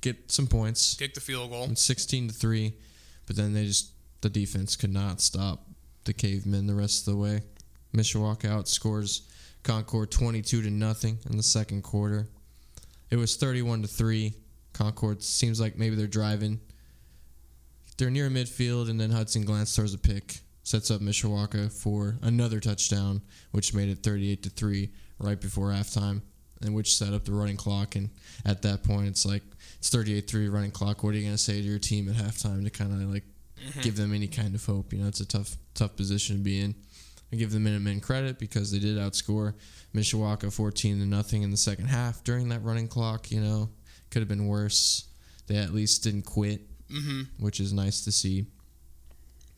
[0.00, 0.94] get some points.
[0.94, 1.64] Kick the field goal.
[1.70, 2.74] It's 16 to 3,
[3.26, 5.66] but then they just, the defense could not stop
[6.04, 7.42] the cavemen the rest of the way.
[7.94, 9.22] Mishawaka out scores
[9.62, 12.28] Concord 22 to nothing in the second quarter.
[13.10, 14.34] It was 31 to 3.
[14.72, 16.60] Concord seems like maybe they're driving.
[17.98, 22.60] They're near midfield, and then Hudson Glance throws a pick, sets up Mishawaka for another
[22.60, 26.22] touchdown, which made it 38 to 3 right before halftime,
[26.62, 27.96] and which set up the running clock.
[27.96, 28.10] And
[28.44, 29.42] at that point, it's like,
[29.78, 31.02] it's 38 3 running clock.
[31.02, 33.24] What are you going to say to your team at halftime to kind of like
[33.82, 34.92] give them any kind of hope?
[34.92, 36.74] You know, it's a tough, tough position to be in.
[37.32, 39.54] I give the Minutemen credit because they did outscore
[39.94, 43.30] Mishawaka 14 to nothing in the second half during that running clock.
[43.30, 43.70] You know,
[44.10, 45.06] could have been worse.
[45.46, 48.46] They at least didn't quit, hmm which is nice to see.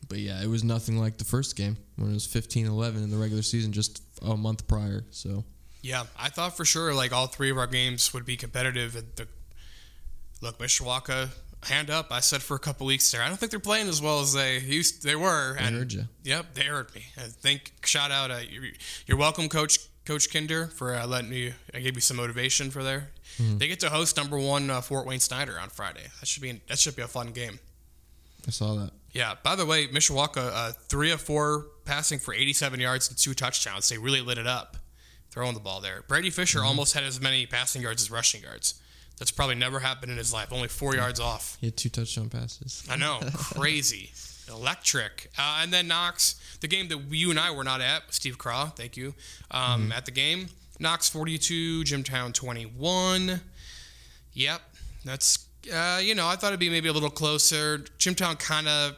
[0.07, 3.09] But yeah, it was nothing like the first game when it was 15 11 in
[3.09, 5.05] the regular season just a month prior.
[5.11, 5.43] So,
[5.83, 8.95] Yeah, I thought for sure like all three of our games would be competitive.
[8.95, 9.27] And the
[10.41, 11.29] look, Mishawaka,
[11.65, 12.07] hand up.
[12.09, 13.21] I said for a couple weeks there.
[13.21, 15.03] I don't think they're playing as well as they used.
[15.03, 15.57] They were.
[15.59, 16.05] I heard you.
[16.23, 17.03] Yep, they heard me.
[17.17, 18.31] I think shout out.
[18.31, 18.63] Uh, you're,
[19.05, 21.53] you're welcome, Coach Coach Kinder, for uh, letting me.
[21.73, 23.09] I gave you some motivation for there.
[23.57, 26.03] They get to host number one uh, Fort Wayne Snyder on Friday.
[26.19, 27.59] That should be that should be a fun game.
[28.47, 28.91] I saw that.
[29.11, 29.35] Yeah.
[29.43, 33.89] By the way, Mishawaka, uh, three of four passing for 87 yards and two touchdowns.
[33.89, 34.77] They really lit it up,
[35.33, 36.03] throwing the ball there.
[36.07, 38.75] Brady Fisher almost had as many passing yards as rushing yards.
[39.17, 40.53] That's probably never happened in his life.
[40.53, 41.57] Only four yards off.
[41.59, 42.83] He had two touchdown passes.
[42.87, 44.11] I know, crazy.
[44.47, 45.31] electric.
[45.37, 48.67] Uh, and then Knox, the game that you and I were not at, Steve Craw,
[48.67, 49.15] thank you,
[49.49, 50.49] um, at the game.
[50.79, 53.41] Knox 42, Jimtown 21.
[54.33, 54.61] Yep,
[55.05, 57.79] that's, uh, you know, I thought it'd be maybe a little closer.
[57.97, 58.95] Jimtown kind of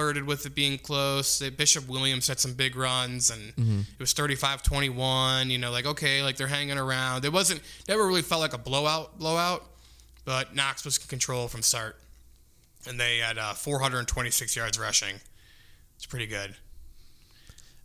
[0.00, 1.40] flirted with it being close.
[1.50, 5.50] Bishop Williams had some big runs, and it was 35 21.
[5.50, 7.26] You know, like, okay, like they're hanging around.
[7.26, 9.64] It wasn't, never really felt like a blowout, blowout,
[10.24, 11.96] but Knox was in control from start
[12.88, 15.16] and they had uh, 426 yards rushing.
[15.96, 16.54] It's pretty good.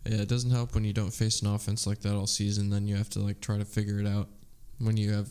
[0.06, 2.70] Yeah, it doesn't help when you don't face an offense like that all season.
[2.70, 4.30] Then you have to like try to figure it out
[4.80, 5.30] when you have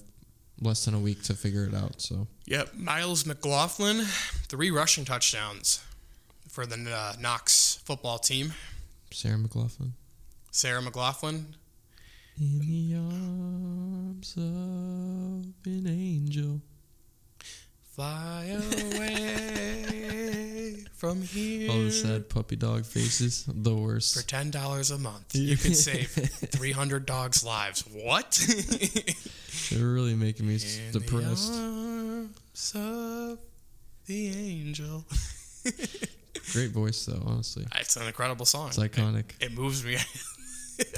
[0.61, 2.03] less than a week to figure it out.
[2.03, 4.03] So Yep, Miles McLaughlin,
[4.49, 5.83] three rushing touchdowns
[6.55, 8.53] for the uh, Knox football team.
[9.11, 9.90] Sarah McLachlan.
[10.53, 11.47] Sarah McLachlan,
[12.40, 14.43] In the arms of
[15.67, 16.61] an angel.
[17.93, 18.57] fly
[18.95, 21.73] away from here.
[21.73, 23.45] All the sad puppy dog faces.
[23.49, 24.14] The worst.
[24.17, 27.83] For ten dollars a month, you can save 300 dogs' lives.
[27.93, 28.31] What?
[29.73, 31.53] They're really making me In depressed.
[31.53, 33.38] The arms of
[34.07, 35.05] the angel.
[36.55, 37.67] Great voice though, honestly.
[37.77, 38.69] It's an incredible song.
[38.69, 39.31] It's iconic.
[39.40, 39.97] It, it moves me.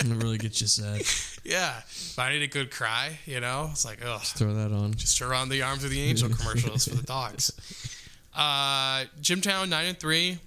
[0.00, 1.02] And it really gets you sad.
[1.44, 4.94] yeah, if I need a good cry, you know, it's like, ugh, Throw that on.
[4.94, 7.52] just turn on the arms of the angel commercials for the dogs.
[8.34, 10.38] Uh, Jimtown nine and three,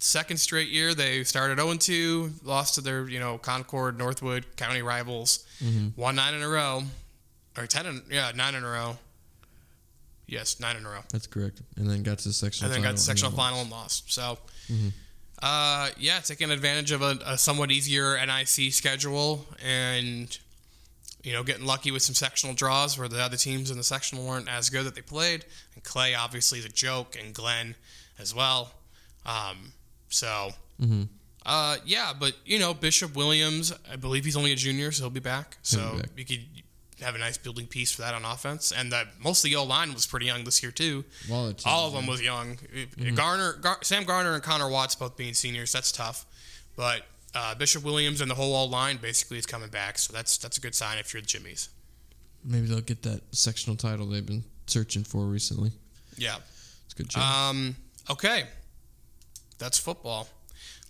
[0.00, 4.44] second straight year they started zero and two, lost to their you know Concord Northwood
[4.56, 5.44] County rivals,
[5.96, 6.82] won nine in a row,
[7.56, 8.98] or ten in, yeah nine in a row.
[10.26, 11.02] Yes, nine in a row.
[11.12, 11.62] That's correct.
[11.76, 13.70] And then got to the sectional and then got title the sectional then final and
[13.70, 14.12] lost.
[14.12, 14.38] So,
[15.42, 20.38] uh, yeah, taking advantage of a, a somewhat easier NIC schedule and
[21.22, 24.26] you know getting lucky with some sectional draws where the other teams in the sectional
[24.26, 25.44] weren't as good that they played.
[25.74, 27.74] And Clay obviously is a joke, and Glenn
[28.18, 28.72] as well.
[29.24, 29.72] Um,
[30.08, 30.50] so.
[30.80, 31.08] Mhm.
[31.44, 35.10] Uh, yeah, but you know Bishop Williams, I believe he's only a junior, so he'll
[35.10, 35.58] be back.
[35.62, 36.10] So be back.
[36.16, 36.55] you could
[37.00, 39.64] have a nice building piece for that on offense, and that most of the O
[39.64, 41.04] line was pretty young this year too.
[41.30, 42.58] All the All of them was young.
[43.14, 45.72] Garner, Gar- Sam Garner, and Connor Watts both being seniors.
[45.72, 46.24] That's tough.
[46.74, 47.02] But
[47.34, 49.98] uh, Bishop Williams and the whole O line basically is coming back.
[49.98, 51.68] So that's that's a good sign if you're the Jimmies.
[52.44, 55.72] Maybe they'll get that sectional title they've been searching for recently.
[56.16, 56.36] Yeah.
[56.84, 57.22] It's a good job.
[57.22, 57.76] Um.
[58.10, 58.44] Okay.
[59.58, 60.28] That's football.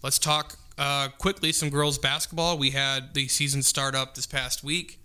[0.02, 2.58] Let's talk uh, quickly some girls basketball.
[2.58, 5.00] We had the season start up this past week.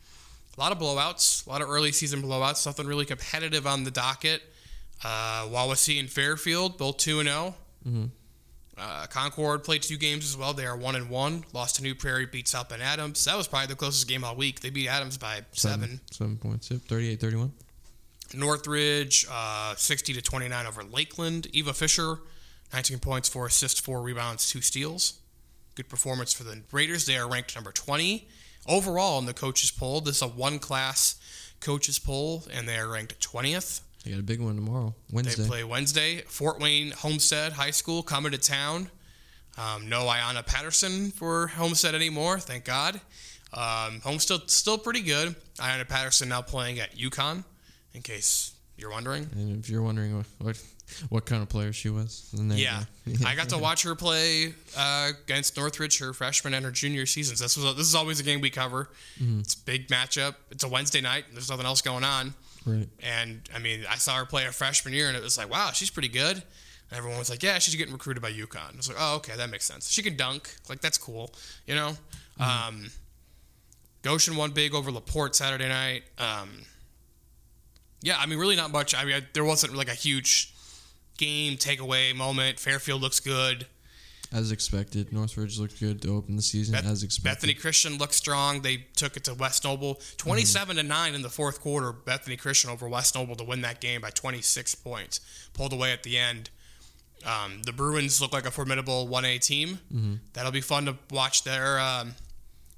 [0.57, 2.65] A lot of blowouts, a lot of early season blowouts.
[2.65, 4.41] Nothing really competitive on the docket.
[5.03, 7.55] Uh, Wawasee and Fairfield, both two and zero.
[8.77, 10.53] Uh, Concord played two games as well.
[10.53, 11.43] They are one and one.
[11.53, 13.23] Lost to New Prairie, beat South Bend Adams.
[13.25, 14.59] That was probably the closest game all week.
[14.59, 15.99] They beat Adams by seven.
[16.11, 16.71] Seven points.
[16.71, 16.81] Yep.
[16.81, 17.51] 38 31.
[18.33, 21.47] Northridge, uh, 60 to 29 over Lakeland.
[21.53, 22.19] Eva Fisher,
[22.73, 25.19] 19 points, four assists, four rebounds, two steals.
[25.75, 27.05] Good performance for the Raiders.
[27.05, 28.27] They are ranked number 20
[28.67, 30.01] overall in the coaches poll.
[30.01, 31.15] This is a one class
[31.59, 33.81] coaches poll, and they are ranked 20th.
[34.03, 34.95] They got a big one tomorrow.
[35.11, 35.43] Wednesday.
[35.43, 36.21] They play Wednesday.
[36.27, 38.89] Fort Wayne Homestead High School coming to town.
[39.57, 42.99] Um, no Ayanna Patterson for Homestead anymore, thank God.
[43.53, 45.35] Um, Homestead still pretty good.
[45.57, 47.43] Ayanna Patterson now playing at UConn,
[47.93, 49.29] in case you're wondering.
[49.33, 50.63] and if you're wondering what, what
[51.09, 52.83] what kind of player she was, Yeah.
[53.25, 57.39] I got to watch her play uh, against Northridge her freshman and her junior seasons.
[57.39, 58.89] This was this is always a game we cover.
[59.19, 60.35] It's a big matchup.
[60.51, 61.25] It's a Wednesday night.
[61.33, 62.33] There's nothing else going on.
[62.65, 62.87] right.
[63.01, 65.71] And I mean, I saw her play her freshman year, and it was like, wow,
[65.71, 66.37] she's pretty good.
[66.37, 68.73] And everyone was like, yeah, she's getting recruited by UConn.
[68.73, 69.89] I was like, oh, okay, that makes sense.
[69.89, 70.53] She can dunk.
[70.69, 71.33] Like, that's cool,
[71.65, 71.93] you know?
[72.39, 72.89] Um,
[74.01, 76.03] Goshen won big over LaPorte Saturday night.
[76.17, 76.63] Um,
[78.01, 78.95] yeah, I mean, really not much.
[78.95, 80.50] I mean, I, there wasn't like a huge
[81.21, 82.59] game takeaway moment.
[82.59, 83.67] Fairfield looks good.
[84.33, 86.73] As expected, Northridge looked good to open the season.
[86.73, 87.35] Beth- as expected.
[87.35, 88.61] Bethany Christian looked strong.
[88.61, 91.91] They took it to West Noble, twenty-seven to nine in the fourth quarter.
[91.91, 95.19] Bethany Christian over West Noble to win that game by twenty-six points.
[95.53, 96.49] Pulled away at the end.
[97.25, 99.79] Um, the Bruins look like a formidable one A team.
[100.33, 102.15] That'll be fun to watch their um,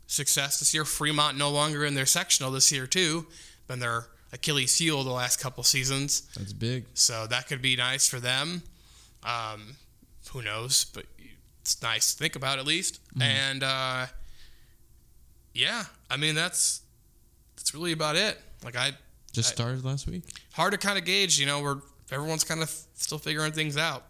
[0.08, 0.86] success this year.
[0.86, 3.27] Fremont no longer in their sectional this year too.
[3.67, 6.23] Been their Achilles heel the last couple seasons.
[6.35, 6.85] That's big.
[6.95, 8.63] So that could be nice for them.
[9.23, 9.75] Um,
[10.31, 10.85] who knows?
[10.85, 11.05] But
[11.61, 12.99] it's nice to think about at least.
[13.21, 14.07] And uh,
[15.53, 16.81] yeah, I mean that's
[17.55, 18.39] that's really about it.
[18.63, 18.91] Like I
[19.31, 20.23] Just I- started last week.
[20.53, 21.39] hard to kind of gauge.
[21.39, 21.75] You know, where
[22.11, 24.03] everyone's kind of still figuring things out.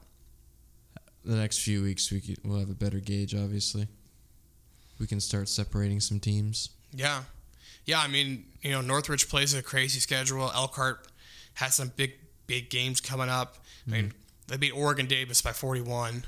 [1.26, 3.34] The next few weeks, we we'll have a better gauge.
[3.36, 3.88] Obviously,
[5.00, 6.70] we can start separating some teams.
[6.94, 7.24] Yeah,
[7.86, 8.00] yeah.
[8.00, 10.52] I mean, you know, Northridge plays a crazy schedule.
[10.54, 11.08] Elkhart
[11.56, 12.14] has some big
[12.48, 13.58] big games coming up.
[13.88, 14.14] I mean,
[14.48, 16.26] they beat Oregon Davis by forty one.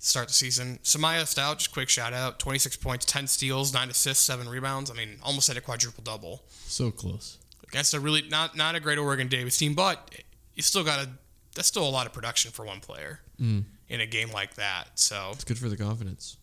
[0.00, 0.78] to start the season.
[0.82, 4.90] Samaya Stout, just quick shout out 26 points, 10 steals, 9 assists, 7 rebounds.
[4.90, 6.42] I mean, almost had a quadruple double.
[6.66, 7.38] So close.
[7.68, 10.14] Against a really not not a great Oregon Davis team, but
[10.54, 11.08] you still got a
[11.54, 13.64] that's still a lot of production for one player Mm.
[13.88, 14.98] in a game like that.
[14.98, 16.36] So It's good for the confidence.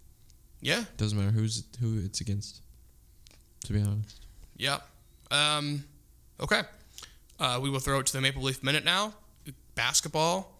[0.61, 2.61] yeah, Doesn't matter who's who it's against.
[3.65, 4.22] To be honest.
[4.57, 4.81] Yep.
[5.31, 5.83] Um,
[6.39, 6.61] okay.
[7.39, 9.13] Uh, we will throw it to the Maple Leaf Minute now.
[9.75, 10.51] Basketball,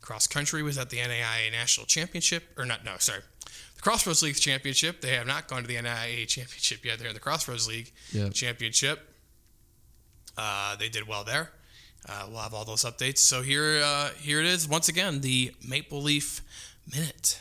[0.00, 2.84] cross country was at the NAIA National Championship, or not?
[2.84, 3.20] No, sorry,
[3.76, 5.00] the Crossroads League Championship.
[5.00, 6.98] They have not gone to the NAIA Championship yet.
[6.98, 8.28] They're in the Crossroads League Yeah.
[8.30, 9.08] Championship.
[10.36, 11.52] Uh, they did well there.
[12.08, 13.18] Uh, we'll have all those updates.
[13.18, 16.40] So here, uh, here it is once again, the Maple Leaf
[16.92, 17.40] Minute.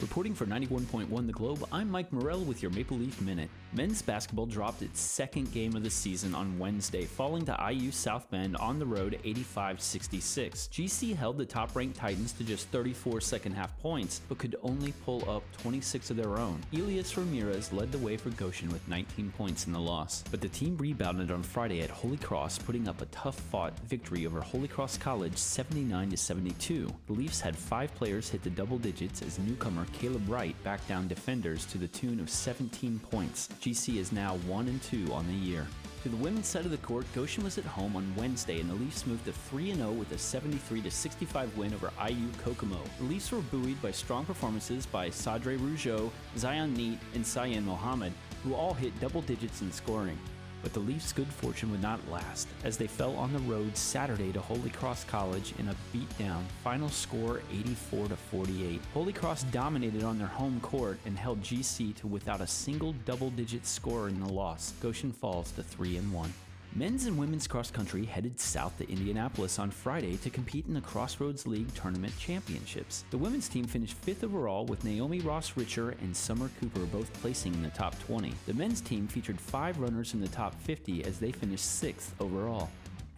[0.00, 3.50] Reporting for 91.1 The Globe, I'm Mike Morell with your Maple Leaf Minute.
[3.72, 8.28] Men's basketball dropped its second game of the season on Wednesday, falling to IU South
[8.28, 10.68] Bend on the road 85 66.
[10.72, 14.92] GC held the top ranked Titans to just 34 second half points, but could only
[15.04, 16.60] pull up 26 of their own.
[16.72, 20.48] Elias Ramirez led the way for Goshen with 19 points in the loss, but the
[20.48, 24.68] team rebounded on Friday at Holy Cross, putting up a tough fought victory over Holy
[24.68, 26.92] Cross College 79 72.
[27.06, 31.06] The Leafs had five players hit the double digits as newcomer Caleb Wright backed down
[31.06, 33.48] defenders to the tune of 17 points.
[33.60, 35.66] GC is now 1 and 2 on the year.
[36.02, 38.74] To the women's side of the court, Goshen was at home on Wednesday, and the
[38.74, 42.80] Leafs moved to 3 0 with a 73 65 win over IU Kokomo.
[42.98, 48.14] The Leafs were buoyed by strong performances by Sadre Rougeau, Zion Neat, and Cyan Mohammed,
[48.44, 50.18] who all hit double digits in scoring.
[50.62, 54.32] But the Leafs' good fortune would not last, as they fell on the road Saturday
[54.32, 58.80] to Holy Cross College in a beatdown, final score 84 48.
[58.94, 63.66] Holy Cross dominated on their home court and held GC to without a single double-digit
[63.66, 64.74] score in the loss.
[64.80, 66.32] Goshen falls to 3 and 1.
[66.76, 70.80] Men's and women's cross country headed south to Indianapolis on Friday to compete in the
[70.80, 73.04] Crossroads League Tournament Championships.
[73.10, 77.54] The women's team finished fifth overall with Naomi Ross Richer and Summer Cooper both placing
[77.54, 78.32] in the top 20.
[78.46, 82.70] The men's team featured five runners in the top 50 as they finished sixth overall.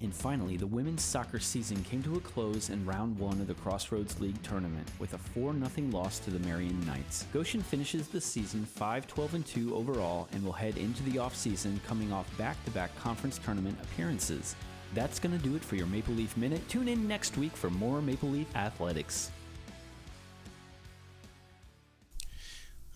[0.03, 3.55] And finally, the women's soccer season came to a close in round one of the
[3.55, 7.27] Crossroads League tournament with a 4 0 loss to the Marion Knights.
[7.33, 12.13] Goshen finishes the season 5 12 2 overall and will head into the offseason coming
[12.13, 14.57] off back to back conference tournament appearances.
[14.93, 16.69] That's going to do it for your Maple Leaf Minute.
[16.69, 19.31] Tune in next week for more Maple Leaf athletics.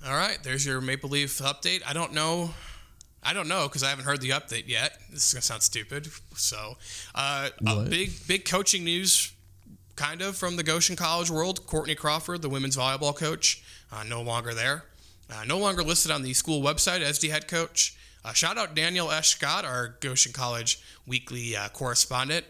[0.05, 1.83] All right, there's your Maple Leaf update.
[1.87, 2.51] I don't know.
[3.27, 4.99] I don't know because I haven't heard the update yet.
[5.11, 6.09] This is gonna sound stupid.
[6.37, 6.77] So,
[7.15, 9.33] uh, a big, big coaching news,
[9.97, 11.67] kind of from the Goshen College world.
[11.67, 14.85] Courtney Crawford, the women's volleyball coach, uh, no longer there.
[15.29, 17.97] Uh, no longer listed on the school website as the head coach.
[18.25, 19.29] Uh, shout out Daniel S.
[19.29, 22.45] Scott, our Goshen College weekly uh, correspondent,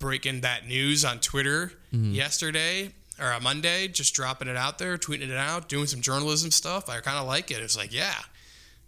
[0.00, 5.30] breaking that news on Twitter yesterday or on Monday, just dropping it out there, tweeting
[5.30, 6.88] it out, doing some journalism stuff.
[6.88, 7.58] I kind of like it.
[7.58, 8.14] It's like, yeah,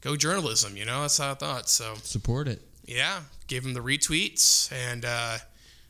[0.00, 1.02] go journalism, you know?
[1.02, 1.68] That's how I thought.
[1.68, 2.62] So, Support it.
[2.86, 4.72] yeah, gave him the retweets.
[4.72, 5.38] And uh,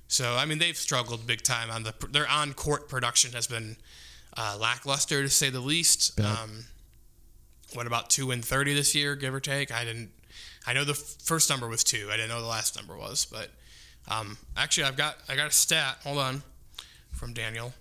[0.09, 3.77] so, I mean, they've struggled big time on the, their on court production has been
[4.37, 6.16] uh, lackluster to say the least.
[6.16, 6.27] Bad.
[6.38, 6.64] Um,
[7.75, 9.73] what about 2 and 30 this year, give or take?
[9.73, 10.11] I didn't,
[10.66, 12.09] I know the f- first number was 2.
[12.11, 13.51] I didn't know the last number was, but
[14.09, 15.99] um, actually, I've got, I got a stat.
[16.05, 16.42] Hold on.
[17.12, 17.73] From Daniel.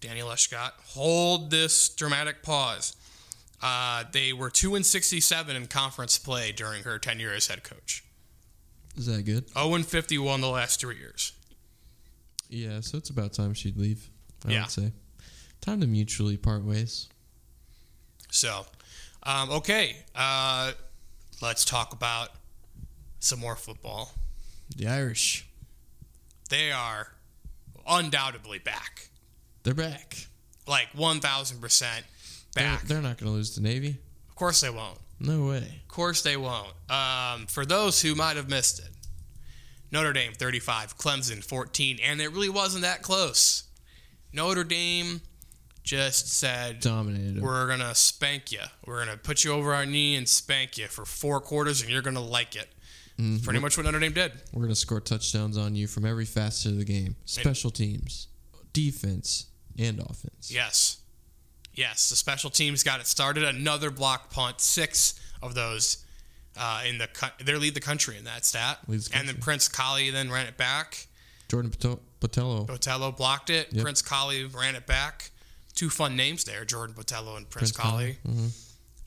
[0.00, 0.42] Daniel S.
[0.42, 0.74] Scott.
[0.88, 2.94] Hold this dramatic pause.
[3.60, 8.04] Uh, they were two and sixty-seven in conference play during her tenure as head coach.
[8.96, 9.48] Is that good?
[9.50, 11.32] Zero and fifty-one the last three years.
[12.48, 14.08] Yeah, so it's about time she'd leave.
[14.46, 14.62] I Yeah.
[14.62, 14.92] would say.
[15.60, 17.08] Time to mutually part ways.
[18.30, 18.66] So,
[19.24, 20.72] um, okay, uh,
[21.42, 22.30] let's talk about
[23.20, 24.14] some more football.
[24.76, 25.46] The Irish.
[26.48, 27.12] They are
[27.86, 29.08] undoubtedly back,
[29.64, 30.28] They're back.
[30.66, 32.06] like one thousand percent
[32.54, 32.82] back.
[32.82, 33.98] They're, they're not going to lose to Navy.
[34.28, 34.98] of course, they won't.
[35.20, 35.80] No way.
[35.82, 36.72] Of course they won't.
[36.88, 38.90] Um, for those who might have missed it,
[39.90, 43.64] Notre Dame 35, Clemson 14, and it really wasn't that close.
[44.32, 45.22] Notre Dame
[45.82, 47.42] just said, Dominated.
[47.42, 48.60] We're going to spank you.
[48.86, 51.90] We're going to put you over our knee and spank you for four quarters, and
[51.90, 52.68] you're going to like it.
[53.18, 53.42] Mm-hmm.
[53.42, 54.32] Pretty much what Notre Dame did.
[54.52, 57.16] We're going to score touchdowns on you from every facet of the game.
[57.24, 58.28] Special teams,
[58.72, 59.46] defense,
[59.78, 60.52] and offense.
[60.52, 60.98] Yes.
[61.78, 63.44] Yes, the special teams got it started.
[63.44, 65.98] Another block punt, six of those
[66.56, 67.08] uh, in the
[67.40, 68.80] they lead the country in that stat.
[68.88, 69.36] And then.
[69.36, 71.06] Prince Kollie then ran it back.
[71.48, 72.66] Jordan Botelho.
[72.66, 73.68] Botelho blocked it.
[73.70, 73.84] Yep.
[73.84, 75.30] Prince Kollie ran it back.
[75.76, 78.18] Two fun names there, Jordan Botelho and Prince, Kollie.
[78.26, 78.50] Mhm.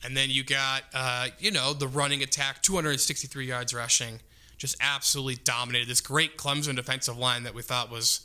[0.02, 4.20] And then you got, uh, you know, the running attack, 263 yards rushing,
[4.56, 8.20] just absolutely dominated this great Clemson defensive line that we thought was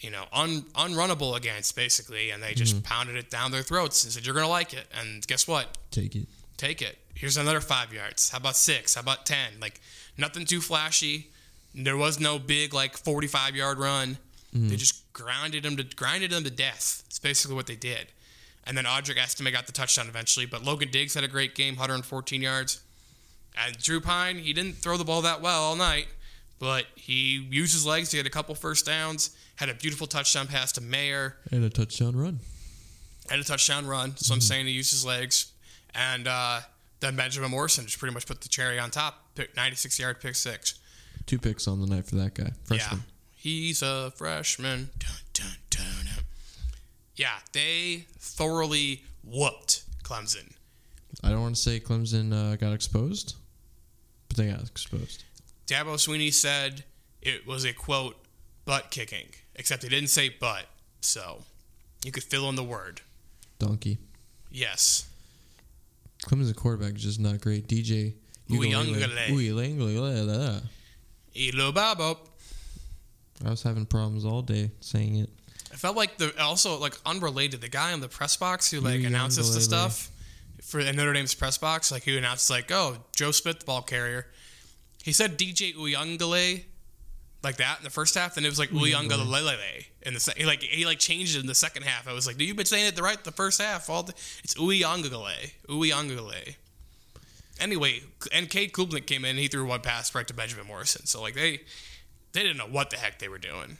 [0.00, 2.84] you know, un, unrunnable against basically, and they just mm-hmm.
[2.84, 5.78] pounded it down their throats and said, "You're gonna like it." And guess what?
[5.90, 6.26] Take it.
[6.56, 6.98] Take it.
[7.14, 8.30] Here's another five yards.
[8.30, 8.94] How about six?
[8.94, 9.60] How about ten?
[9.60, 9.80] Like
[10.16, 11.28] nothing too flashy.
[11.74, 14.18] There was no big like 45 yard run.
[14.54, 14.68] Mm-hmm.
[14.68, 17.02] They just grounded them to grinded them to death.
[17.06, 18.08] It's basically what they did.
[18.64, 21.74] And then Audric Estime got the touchdown eventually, but Logan Diggs had a great game,
[21.74, 22.80] 114 yards.
[23.56, 26.06] And Drew Pyne, he didn't throw the ball that well all night,
[26.58, 29.36] but he used his legs to get a couple first downs.
[29.56, 32.40] Had a beautiful touchdown pass to Mayer And a touchdown run.
[33.30, 34.16] had a touchdown run.
[34.16, 35.52] So I'm saying he used his legs.
[35.94, 36.60] And uh,
[37.00, 39.34] then Benjamin Morrison just pretty much put the cherry on top.
[39.34, 40.78] Pick 96 yard pick six.
[41.26, 42.50] Two picks on the night for that guy.
[42.64, 42.98] Freshman.
[43.00, 43.04] Yeah.
[43.36, 44.90] He's a freshman.
[44.98, 46.24] Dun, dun, dun.
[47.14, 50.52] Yeah, they thoroughly whooped Clemson.
[51.22, 53.36] I don't want to say Clemson uh, got exposed,
[54.28, 55.24] but they got exposed.
[55.66, 56.84] Dabo Swinney said
[57.20, 58.16] it was a quote
[58.64, 60.66] butt kicking, except he didn't say but.
[61.00, 61.42] So
[62.04, 63.00] you could fill in the word.
[63.58, 63.98] Donkey.
[64.50, 65.08] Yes.
[66.24, 67.66] Clemson's quarterback is just not great.
[67.66, 68.14] DJ.
[68.50, 69.28] Uyunglele.
[69.30, 70.62] Uyunglele.
[73.44, 75.30] I was having problems all day saying it.
[75.72, 77.60] I felt like the also like unrelated.
[77.60, 80.10] The guy in the press box who like announces the stuff
[80.62, 84.26] for Notre Dame's press box, like who announced like, "Oh, Joe Smith, the ball carrier."
[85.02, 86.64] He said DJ Uyungale
[87.42, 90.08] like that in the first half, and it was like Uyungalele mm-hmm.
[90.08, 90.40] in the second.
[90.40, 92.08] He like he like changed it in the second half.
[92.08, 93.90] I was like, "Dude, you've been saying it the right the first half.
[93.90, 94.12] All the,
[94.44, 96.56] it's Uyungale, Uyungale."
[97.60, 98.00] Anyway,
[98.32, 99.36] and Cade Klubnik came in.
[99.36, 101.06] He threw one pass right to Benjamin Morrison.
[101.06, 101.60] So like they
[102.32, 103.78] they didn't know what the heck they were doing.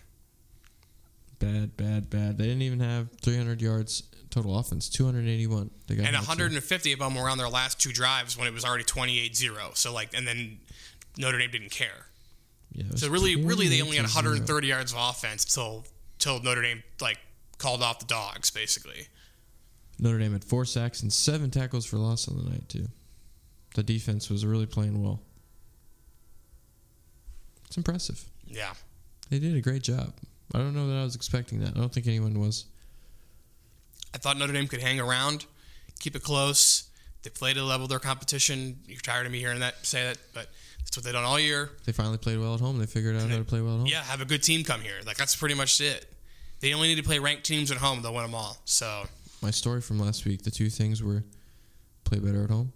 [1.38, 2.38] Bad, bad, bad.
[2.38, 4.88] They didn't even have 300 yards total offense.
[4.88, 5.70] 281.
[5.86, 6.28] They got and that too.
[6.28, 9.76] 150 of them were on their last two drives when it was already 28-0.
[9.76, 10.58] So like, and then
[11.18, 12.06] Notre Dame didn't care.
[12.72, 15.84] Yeah, So really, really, they only had 130 yards of offense till
[16.18, 17.18] till Notre Dame like
[17.58, 19.08] called off the dogs, basically.
[19.98, 22.88] Notre Dame had four sacks and seven tackles for loss on the night too.
[23.74, 25.20] The defense was really playing well.
[27.66, 28.24] It's impressive.
[28.46, 28.74] Yeah,
[29.30, 30.12] They did a great job.
[30.54, 31.70] I don't know that I was expecting that.
[31.74, 32.66] I don't think anyone was.
[34.14, 35.46] I thought Notre Dame could hang around,
[35.98, 36.84] keep it close.
[37.22, 38.80] They played at to level of their competition.
[38.86, 40.48] You're tired of me hearing that say that, but
[40.92, 41.70] that's what they've done all year.
[41.86, 42.78] They finally played well at home.
[42.78, 43.86] They figured out how to play well at home.
[43.86, 44.96] Yeah, have a good team come here.
[45.06, 46.04] Like that's pretty much it.
[46.60, 48.02] They only need to play ranked teams at home.
[48.02, 48.58] They'll win them all.
[48.66, 49.06] So
[49.40, 51.24] My story from last week, the two things were
[52.04, 52.72] play better at home,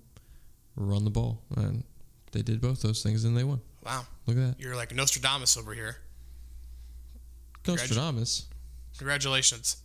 [0.76, 1.84] run the ball, and
[2.32, 3.60] they did both those things and they won.
[3.84, 4.54] wow, Look at that.
[4.60, 5.98] you're like Nostradamus over here.
[7.66, 8.46] Nostradamus,
[8.96, 9.76] Congratulations.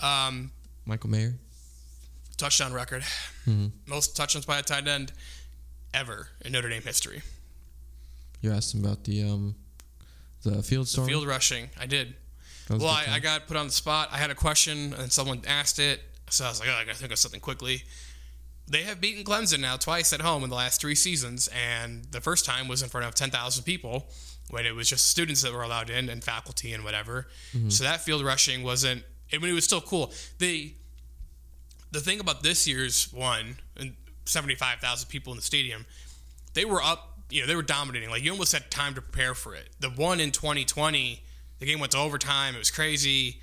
[0.00, 0.50] Um,
[0.86, 1.34] Michael Mayer.
[2.38, 3.02] touchdown record.
[3.46, 3.72] Mhm.
[3.86, 5.12] Most touchdowns by a tight end
[5.92, 7.20] ever in Notre Dame history.
[8.40, 9.54] You asked him about the um,
[10.42, 11.08] the field storm.
[11.08, 11.70] Field rushing.
[11.78, 12.14] I did.
[12.68, 14.10] Well, I, I got put on the spot.
[14.12, 16.00] I had a question and someone asked it.
[16.30, 17.82] So I was like, oh, I got to think of something quickly.
[18.68, 21.48] They have beaten Clemson now twice at home in the last three seasons.
[21.48, 24.08] And the first time was in front of 10,000 people
[24.50, 27.26] when it was just students that were allowed in and faculty and whatever.
[27.68, 30.12] So that field rushing wasn't, I mean, it was still cool.
[30.38, 30.72] The,
[31.90, 33.94] the thing about this year's one, and
[34.26, 35.84] 75,000 people in the stadium,
[36.54, 38.10] they were up, you know, they were dominating.
[38.10, 39.68] Like you almost had time to prepare for it.
[39.80, 41.22] The one in 2020,
[41.58, 42.54] the game went to overtime.
[42.54, 43.40] It was crazy.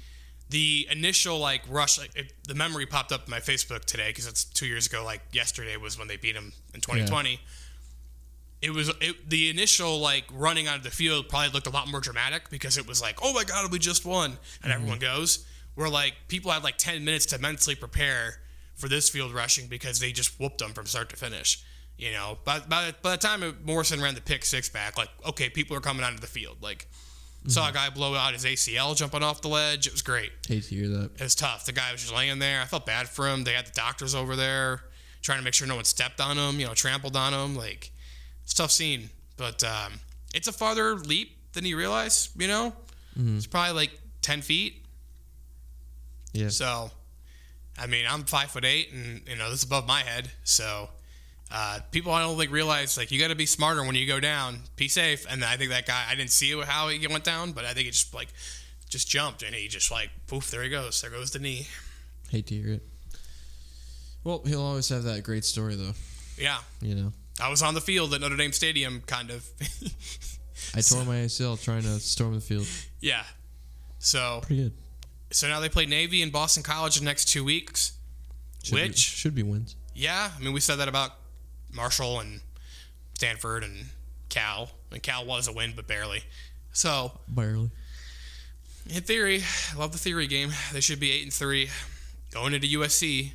[0.49, 4.27] The initial like rush, like it, the memory popped up in my Facebook today because
[4.27, 5.03] it's two years ago.
[5.03, 7.39] Like yesterday was when they beat them in 2020.
[8.61, 11.89] It was it, the initial like running out of the field probably looked a lot
[11.89, 14.71] more dramatic because it was like, oh my god, we just won, and mm-hmm.
[14.71, 15.45] everyone goes.
[15.75, 18.39] Where like people had like 10 minutes to mentally prepare
[18.73, 21.63] for this field rushing because they just whooped them from start to finish.
[21.97, 25.49] You know, by, by, by the time Morrison ran the pick six back, like, okay,
[25.49, 26.57] people are coming onto the field.
[26.61, 26.87] Like,
[27.47, 29.87] saw a guy blow out his ACL jumping off the ledge.
[29.87, 30.31] It was great.
[30.47, 31.11] Hate to hear that.
[31.15, 31.65] It was tough.
[31.65, 32.61] The guy was just laying there.
[32.61, 33.45] I felt bad for him.
[33.45, 34.81] They had the doctors over there
[35.21, 37.55] trying to make sure no one stepped on him, you know, trampled on him.
[37.55, 37.91] Like,
[38.43, 39.09] it's a tough scene.
[39.37, 39.93] But um,
[40.35, 42.73] it's a farther leap than you realize, you know?
[43.37, 43.91] It's probably like
[44.21, 44.85] 10 feet.
[46.33, 46.49] Yeah.
[46.49, 46.91] So,
[47.79, 50.29] I mean, I'm five foot eight, and you know this is above my head.
[50.43, 50.89] So,
[51.51, 54.19] uh, people I don't think realize like you got to be smarter when you go
[54.19, 54.59] down.
[54.75, 55.25] Be safe.
[55.29, 57.85] And I think that guy, I didn't see how he went down, but I think
[57.85, 58.29] he just like
[58.89, 61.01] just jumped and he just like poof, there he goes.
[61.01, 61.67] There goes the knee.
[62.29, 62.83] Hate to hear it.
[64.23, 65.93] Well, he'll always have that great story though.
[66.37, 69.47] Yeah, You know, I was on the field at Notre Dame Stadium, kind of.
[70.75, 72.67] I tore my ACL trying to storm the field.
[72.99, 73.23] yeah.
[73.99, 74.73] So, Pretty good.
[75.31, 77.93] so now they play Navy and Boston College the next two weeks.
[78.63, 79.75] Should be- Which should be wins.
[79.95, 81.11] Yeah, I mean, we said that about
[81.77, 82.41] Marshall and
[83.13, 83.85] Stanford and
[84.27, 84.71] Cal.
[84.91, 86.23] And Cal was a win, but barely.
[86.73, 87.71] So, Barely.
[88.89, 89.41] in theory,
[89.73, 90.51] I love the theory game.
[90.73, 91.69] They should be eight and three,
[92.31, 93.31] going into USC.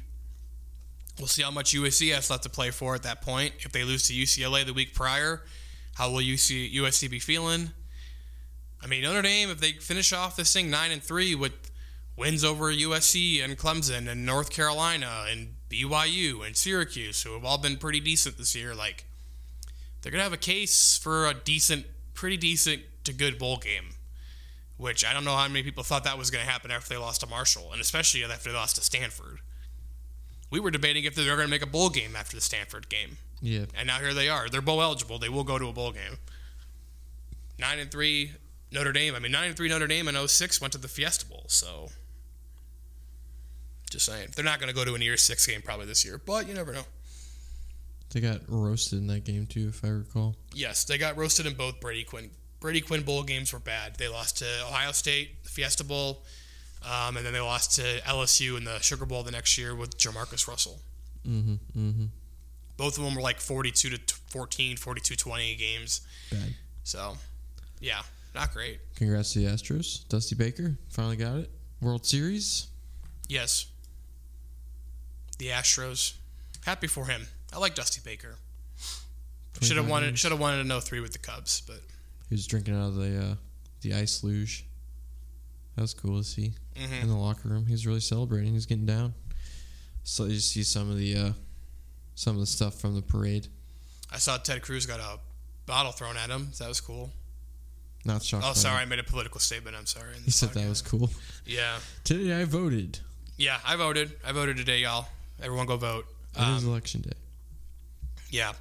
[1.18, 3.54] We'll see how much USC has left to play for at that point.
[3.60, 5.42] If they lose to UCLA the week prior,
[5.94, 7.70] how will UC, USC be feeling?
[8.82, 11.52] I mean, Notre Dame, if they finish off this thing nine and three with
[12.16, 17.58] wins over USC and Clemson and North Carolina and BYU and Syracuse, who have all
[17.58, 19.04] been pretty decent this year, like
[20.00, 23.90] they're gonna have a case for a decent, pretty decent to good bowl game.
[24.76, 27.20] Which I don't know how many people thought that was gonna happen after they lost
[27.20, 29.38] to Marshall, and especially after they lost to Stanford.
[30.50, 33.18] We were debating if they were gonna make a bowl game after the Stanford game.
[33.40, 33.64] Yeah.
[33.74, 34.48] And now here they are.
[34.48, 35.18] They're bowl eligible.
[35.18, 36.18] They will go to a bowl game.
[37.58, 38.32] Nine and three
[38.70, 39.14] Notre Dame.
[39.14, 41.44] I mean, nine and three Notre Dame and 06 went to the Fiesta Bowl.
[41.48, 41.90] So,
[43.92, 46.20] just saying, they're not going to go to an year six game probably this year,
[46.24, 46.82] but you never know.
[48.10, 50.36] They got roasted in that game too, if I recall.
[50.52, 52.30] Yes, they got roasted in both Brady Quinn.
[52.60, 53.96] Brady Quinn bowl games were bad.
[53.96, 56.22] They lost to Ohio State, the Fiesta Bowl,
[56.84, 59.96] um, and then they lost to LSU in the Sugar Bowl the next year with
[59.96, 60.80] JaMarcus Russell.
[61.26, 61.54] Mm-hmm.
[61.76, 62.04] Mm-hmm.
[62.76, 66.02] Both of them were like 42 to 14, 42 20 games.
[66.30, 66.54] Bad.
[66.84, 67.16] So,
[67.80, 68.02] yeah,
[68.34, 68.80] not great.
[68.96, 70.06] Congrats to the Astros.
[70.08, 71.50] Dusty Baker finally got it.
[71.80, 72.68] World Series.
[73.28, 73.66] Yes.
[75.42, 76.12] The Astros.
[76.64, 77.26] Happy for him.
[77.52, 78.36] I like Dusty Baker.
[79.60, 81.80] Should have wanted should have wanted a 03 with the Cubs, but
[82.28, 83.34] He was drinking out of the uh,
[83.80, 84.64] the ice luge.
[85.74, 87.02] That was cool to see mhm.
[87.02, 87.66] in the locker room.
[87.66, 88.50] He was really celebrating.
[88.50, 89.14] He was getting down.
[90.04, 91.32] So you see some of the uh,
[92.14, 93.48] some of the stuff from the parade.
[94.12, 95.18] I saw Ted Cruz got a
[95.66, 96.52] bottle thrown at him.
[96.60, 97.10] That was cool.
[98.04, 98.44] Not shocked.
[98.46, 99.74] Oh, sorry, I made a political statement.
[99.76, 100.14] I'm sorry.
[100.24, 101.10] He said that was cool.
[101.44, 103.00] Yeah, Today I voted.
[103.36, 103.58] yeah.
[103.66, 104.12] I voted.
[104.24, 105.08] I voted today, y'all.
[105.42, 106.06] Everyone go vote.
[106.34, 107.12] It is Um, election day.
[108.30, 108.52] yeah,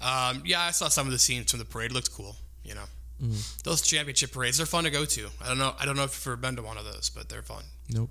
[0.00, 0.60] um, yeah.
[0.62, 1.90] I saw some of the scenes from the parade.
[1.92, 2.36] It looked cool.
[2.64, 2.86] You know,
[3.22, 3.62] Mhm.
[3.62, 4.56] those championship parades.
[4.56, 5.30] They're fun to go to.
[5.40, 5.76] I don't know.
[5.78, 7.64] I don't know if you've ever been to one of those, but they're fun.
[7.88, 8.10] Nope.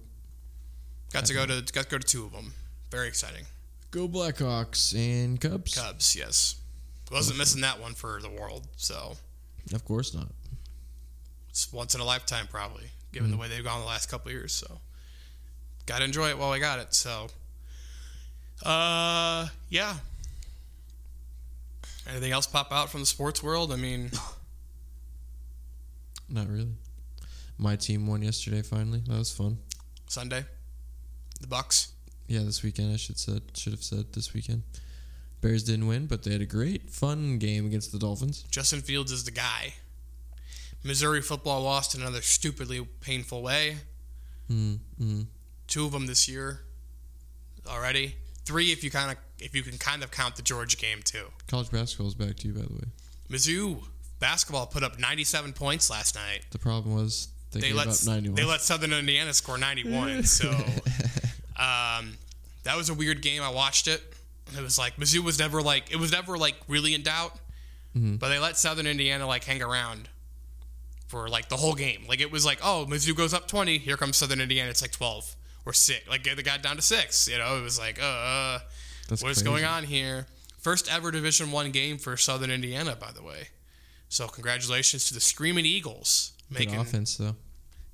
[1.11, 2.53] Got to go to got to go to two of them.
[2.91, 3.45] Very exciting.
[3.91, 5.73] Go Blackhawks and Cubs.
[5.75, 6.55] Cubs, yes.
[7.11, 9.17] Wasn't missing that one for the world, so
[9.73, 10.31] Of course not.
[11.49, 14.33] it's once in a lifetime probably, given the way they've gone the last couple of
[14.33, 14.53] years.
[14.53, 14.81] So,
[15.85, 16.93] got to enjoy it while we got it.
[16.95, 17.29] So,
[18.63, 19.95] uh, yeah.
[22.09, 23.71] Anything else pop out from the sports world?
[23.71, 24.11] I mean,
[26.29, 26.73] Not really.
[27.57, 28.61] My team won yesterday.
[28.61, 29.57] Finally, that was fun.
[30.07, 30.45] Sunday,
[31.39, 31.91] the Bucks.
[32.27, 34.63] Yeah, this weekend I should said should have said this weekend.
[35.41, 38.43] Bears didn't win, but they had a great fun game against the Dolphins.
[38.49, 39.75] Justin Fields is the guy.
[40.83, 43.77] Missouri football lost in another stupidly painful way.
[44.49, 45.25] Mm, mm.
[45.67, 46.61] Two of them this year
[47.67, 48.15] already.
[48.45, 51.25] Three if you kind of if you can kind of count the Georgia game too.
[51.47, 52.83] College basketball is back to you, by the way.
[53.29, 53.83] Mizzou
[54.19, 56.41] basketball put up 97 points last night.
[56.51, 58.35] The problem was they, They gave let up 91.
[58.35, 60.23] they let Southern Indiana score 91.
[60.25, 60.49] So
[61.57, 62.17] um,
[62.63, 63.41] that was a weird game.
[63.41, 64.01] I watched it.
[64.55, 67.33] It was like Mizzou was never like it was never like really in doubt,
[67.97, 68.19] Mhm.
[68.19, 70.07] but they let Southern Indiana like hang around
[71.07, 72.05] for like the whole game.
[72.07, 74.69] Like it was like oh Mizzou goes up 20, here comes Southern Indiana.
[74.69, 75.35] It's like 12
[75.65, 76.07] or six.
[76.07, 77.27] Like they got down to six.
[77.27, 78.59] You know it was like uh, uh
[79.09, 79.45] That's what's crazy.
[79.45, 80.27] going on here?
[80.59, 83.49] First ever Division One game for Southern Indiana, by the way.
[84.09, 87.35] So congratulations to the Screaming Eagles Good offense though.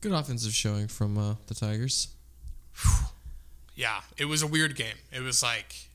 [0.01, 2.09] Good offensive showing from uh, the Tigers.
[3.75, 4.95] yeah, it was a weird game.
[5.11, 5.89] It was like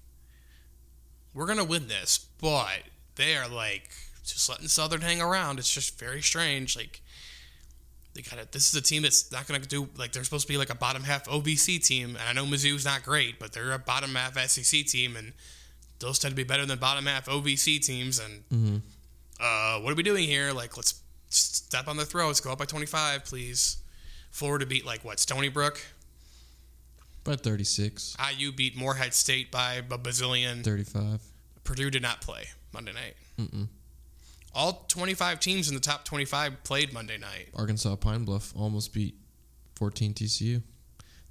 [1.34, 2.82] we're gonna win this, but
[3.16, 3.90] they are like
[4.24, 5.58] just letting Southern hang around.
[5.58, 6.76] It's just very strange.
[6.76, 7.02] Like
[8.16, 8.50] they got it.
[8.50, 10.74] This is a team that's not gonna do like they're supposed to be like a
[10.74, 14.36] bottom half OVC team, and I know Mizzou's not great, but they're a bottom half
[14.48, 15.32] SEC team, and
[16.00, 18.18] those tend to be better than bottom half OVC teams.
[18.18, 18.76] And Mm-hmm.
[19.40, 20.52] uh, what are we doing here?
[20.52, 23.76] Like let's step on the throats, go up by twenty five, please.
[24.30, 25.80] Florida beat like what Stony Brook.
[27.24, 30.62] But 36, IU beat Morehead State by a bazillion.
[30.62, 31.20] 35.
[31.64, 33.14] Purdue did not play Monday night.
[33.38, 33.66] Mm-mm.
[34.56, 37.48] All 25 teams in the top 25 played Monday night.
[37.54, 39.14] Arkansas Pine Bluff almost beat
[39.74, 40.62] 14 TCU.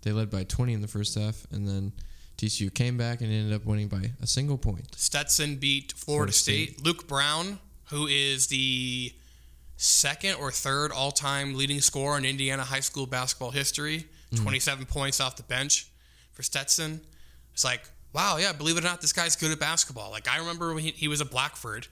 [0.03, 1.91] They led by 20 in the first half, and then
[2.38, 4.93] TCU came back and ended up winning by a single point.
[4.95, 6.73] Stetson beat Florida, Florida State.
[6.73, 6.86] State.
[6.86, 9.11] Luke Brown, who is the
[9.78, 14.41] second or third all-time leading scorer in Indiana high school basketball history, mm.
[14.43, 15.89] 27 points off the bench
[16.32, 17.01] for Stetson.
[17.53, 17.82] It's like,
[18.13, 20.11] wow, yeah, believe it or not, this guy's good at basketball.
[20.11, 21.88] Like I remember when he, he was at Blackford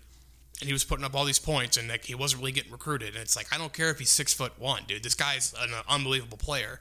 [0.59, 3.09] and he was putting up all these points and like he wasn't really getting recruited.
[3.09, 5.03] And it's like I don't care if he's six foot one, dude.
[5.03, 6.79] This guy's an unbelievable player.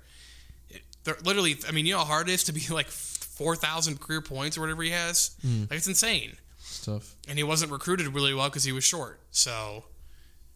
[0.70, 3.57] It, they're literally, I mean, you know how hard it is to be like four
[3.57, 5.31] thousand career points or whatever he has.
[5.45, 5.68] Mm.
[5.70, 7.14] Like it's insane It's tough.
[7.29, 9.18] and he wasn't recruited really well because he was short.
[9.31, 9.85] So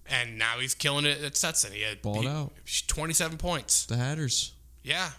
[0.09, 1.73] and now he's killing it at Stetson.
[1.73, 2.53] He had Balled he- out.
[2.87, 3.87] 27 points.
[3.87, 4.53] The Hatters,
[4.85, 5.11] Yeah,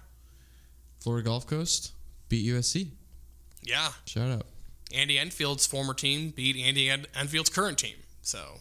[1.02, 1.92] Florida Gulf Coast,
[2.30, 2.88] beat USC.
[3.64, 3.90] yeah.
[4.06, 4.46] Shout out.
[4.94, 7.96] Andy Enfield's former team beat Andy En- Enfield's current team.
[8.22, 8.60] So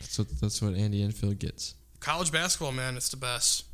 [0.00, 1.74] That's what that's what Andy Enfield gets.
[2.00, 3.64] college basketball, man, it's the best.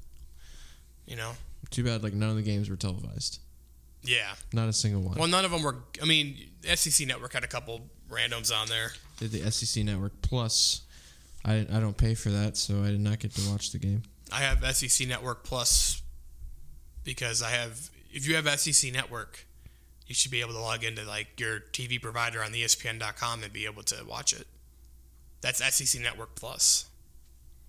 [1.06, 1.32] You know.
[1.70, 3.38] Too bad like none of the games were televised.
[4.02, 4.34] Yeah.
[4.52, 5.16] Not a single one.
[5.18, 5.76] Well, none of them were.
[6.02, 6.36] I mean,
[6.74, 8.92] SEC Network had a couple randoms on there.
[9.18, 10.82] Did the SEC Network Plus.
[11.44, 14.02] I I don't pay for that, so I did not get to watch the game.
[14.32, 16.02] I have SEC Network Plus
[17.02, 17.90] because I have.
[18.12, 19.46] If you have SEC Network,
[20.06, 23.52] you should be able to log into like your TV provider on the ESPN.com and
[23.52, 24.46] be able to watch it.
[25.40, 26.86] That's SEC Network Plus.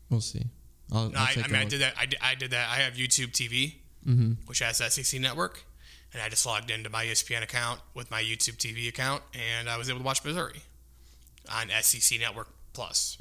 [0.09, 0.43] We'll see.
[0.91, 1.93] I'll, No, I'll I, I mean, I did that.
[1.99, 2.69] I did, I did that.
[2.69, 3.75] I have YouTube TV,
[4.07, 4.33] Mm-hmm.
[4.45, 5.63] which has SEC Network,
[6.13, 9.77] and I just logged into my ESPN account with my YouTube TV account, and I
[9.77, 10.61] was able to watch Missouri
[11.51, 13.17] on SEC Network Plus.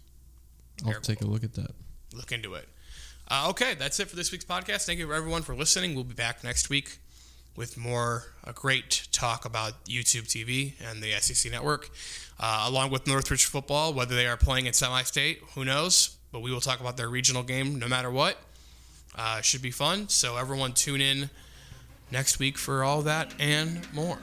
[0.87, 1.71] I'll take a look at that.
[2.12, 2.69] look into it.
[3.29, 4.85] Uh, okay, that's it for this week's podcast.
[4.85, 5.95] Thank you everyone for listening.
[5.95, 6.99] We'll be back next week
[7.57, 11.91] with more a great talk about YouTube TV and the SEC network,
[12.41, 13.95] uh, along with Northridge football.
[13.95, 16.17] Whether they are playing in semi-state, who knows?
[16.33, 18.37] But we will talk about their regional game no matter what.
[19.17, 20.09] Uh, should be fun.
[20.09, 21.31] So everyone tune in
[22.11, 24.19] next week for all that and more.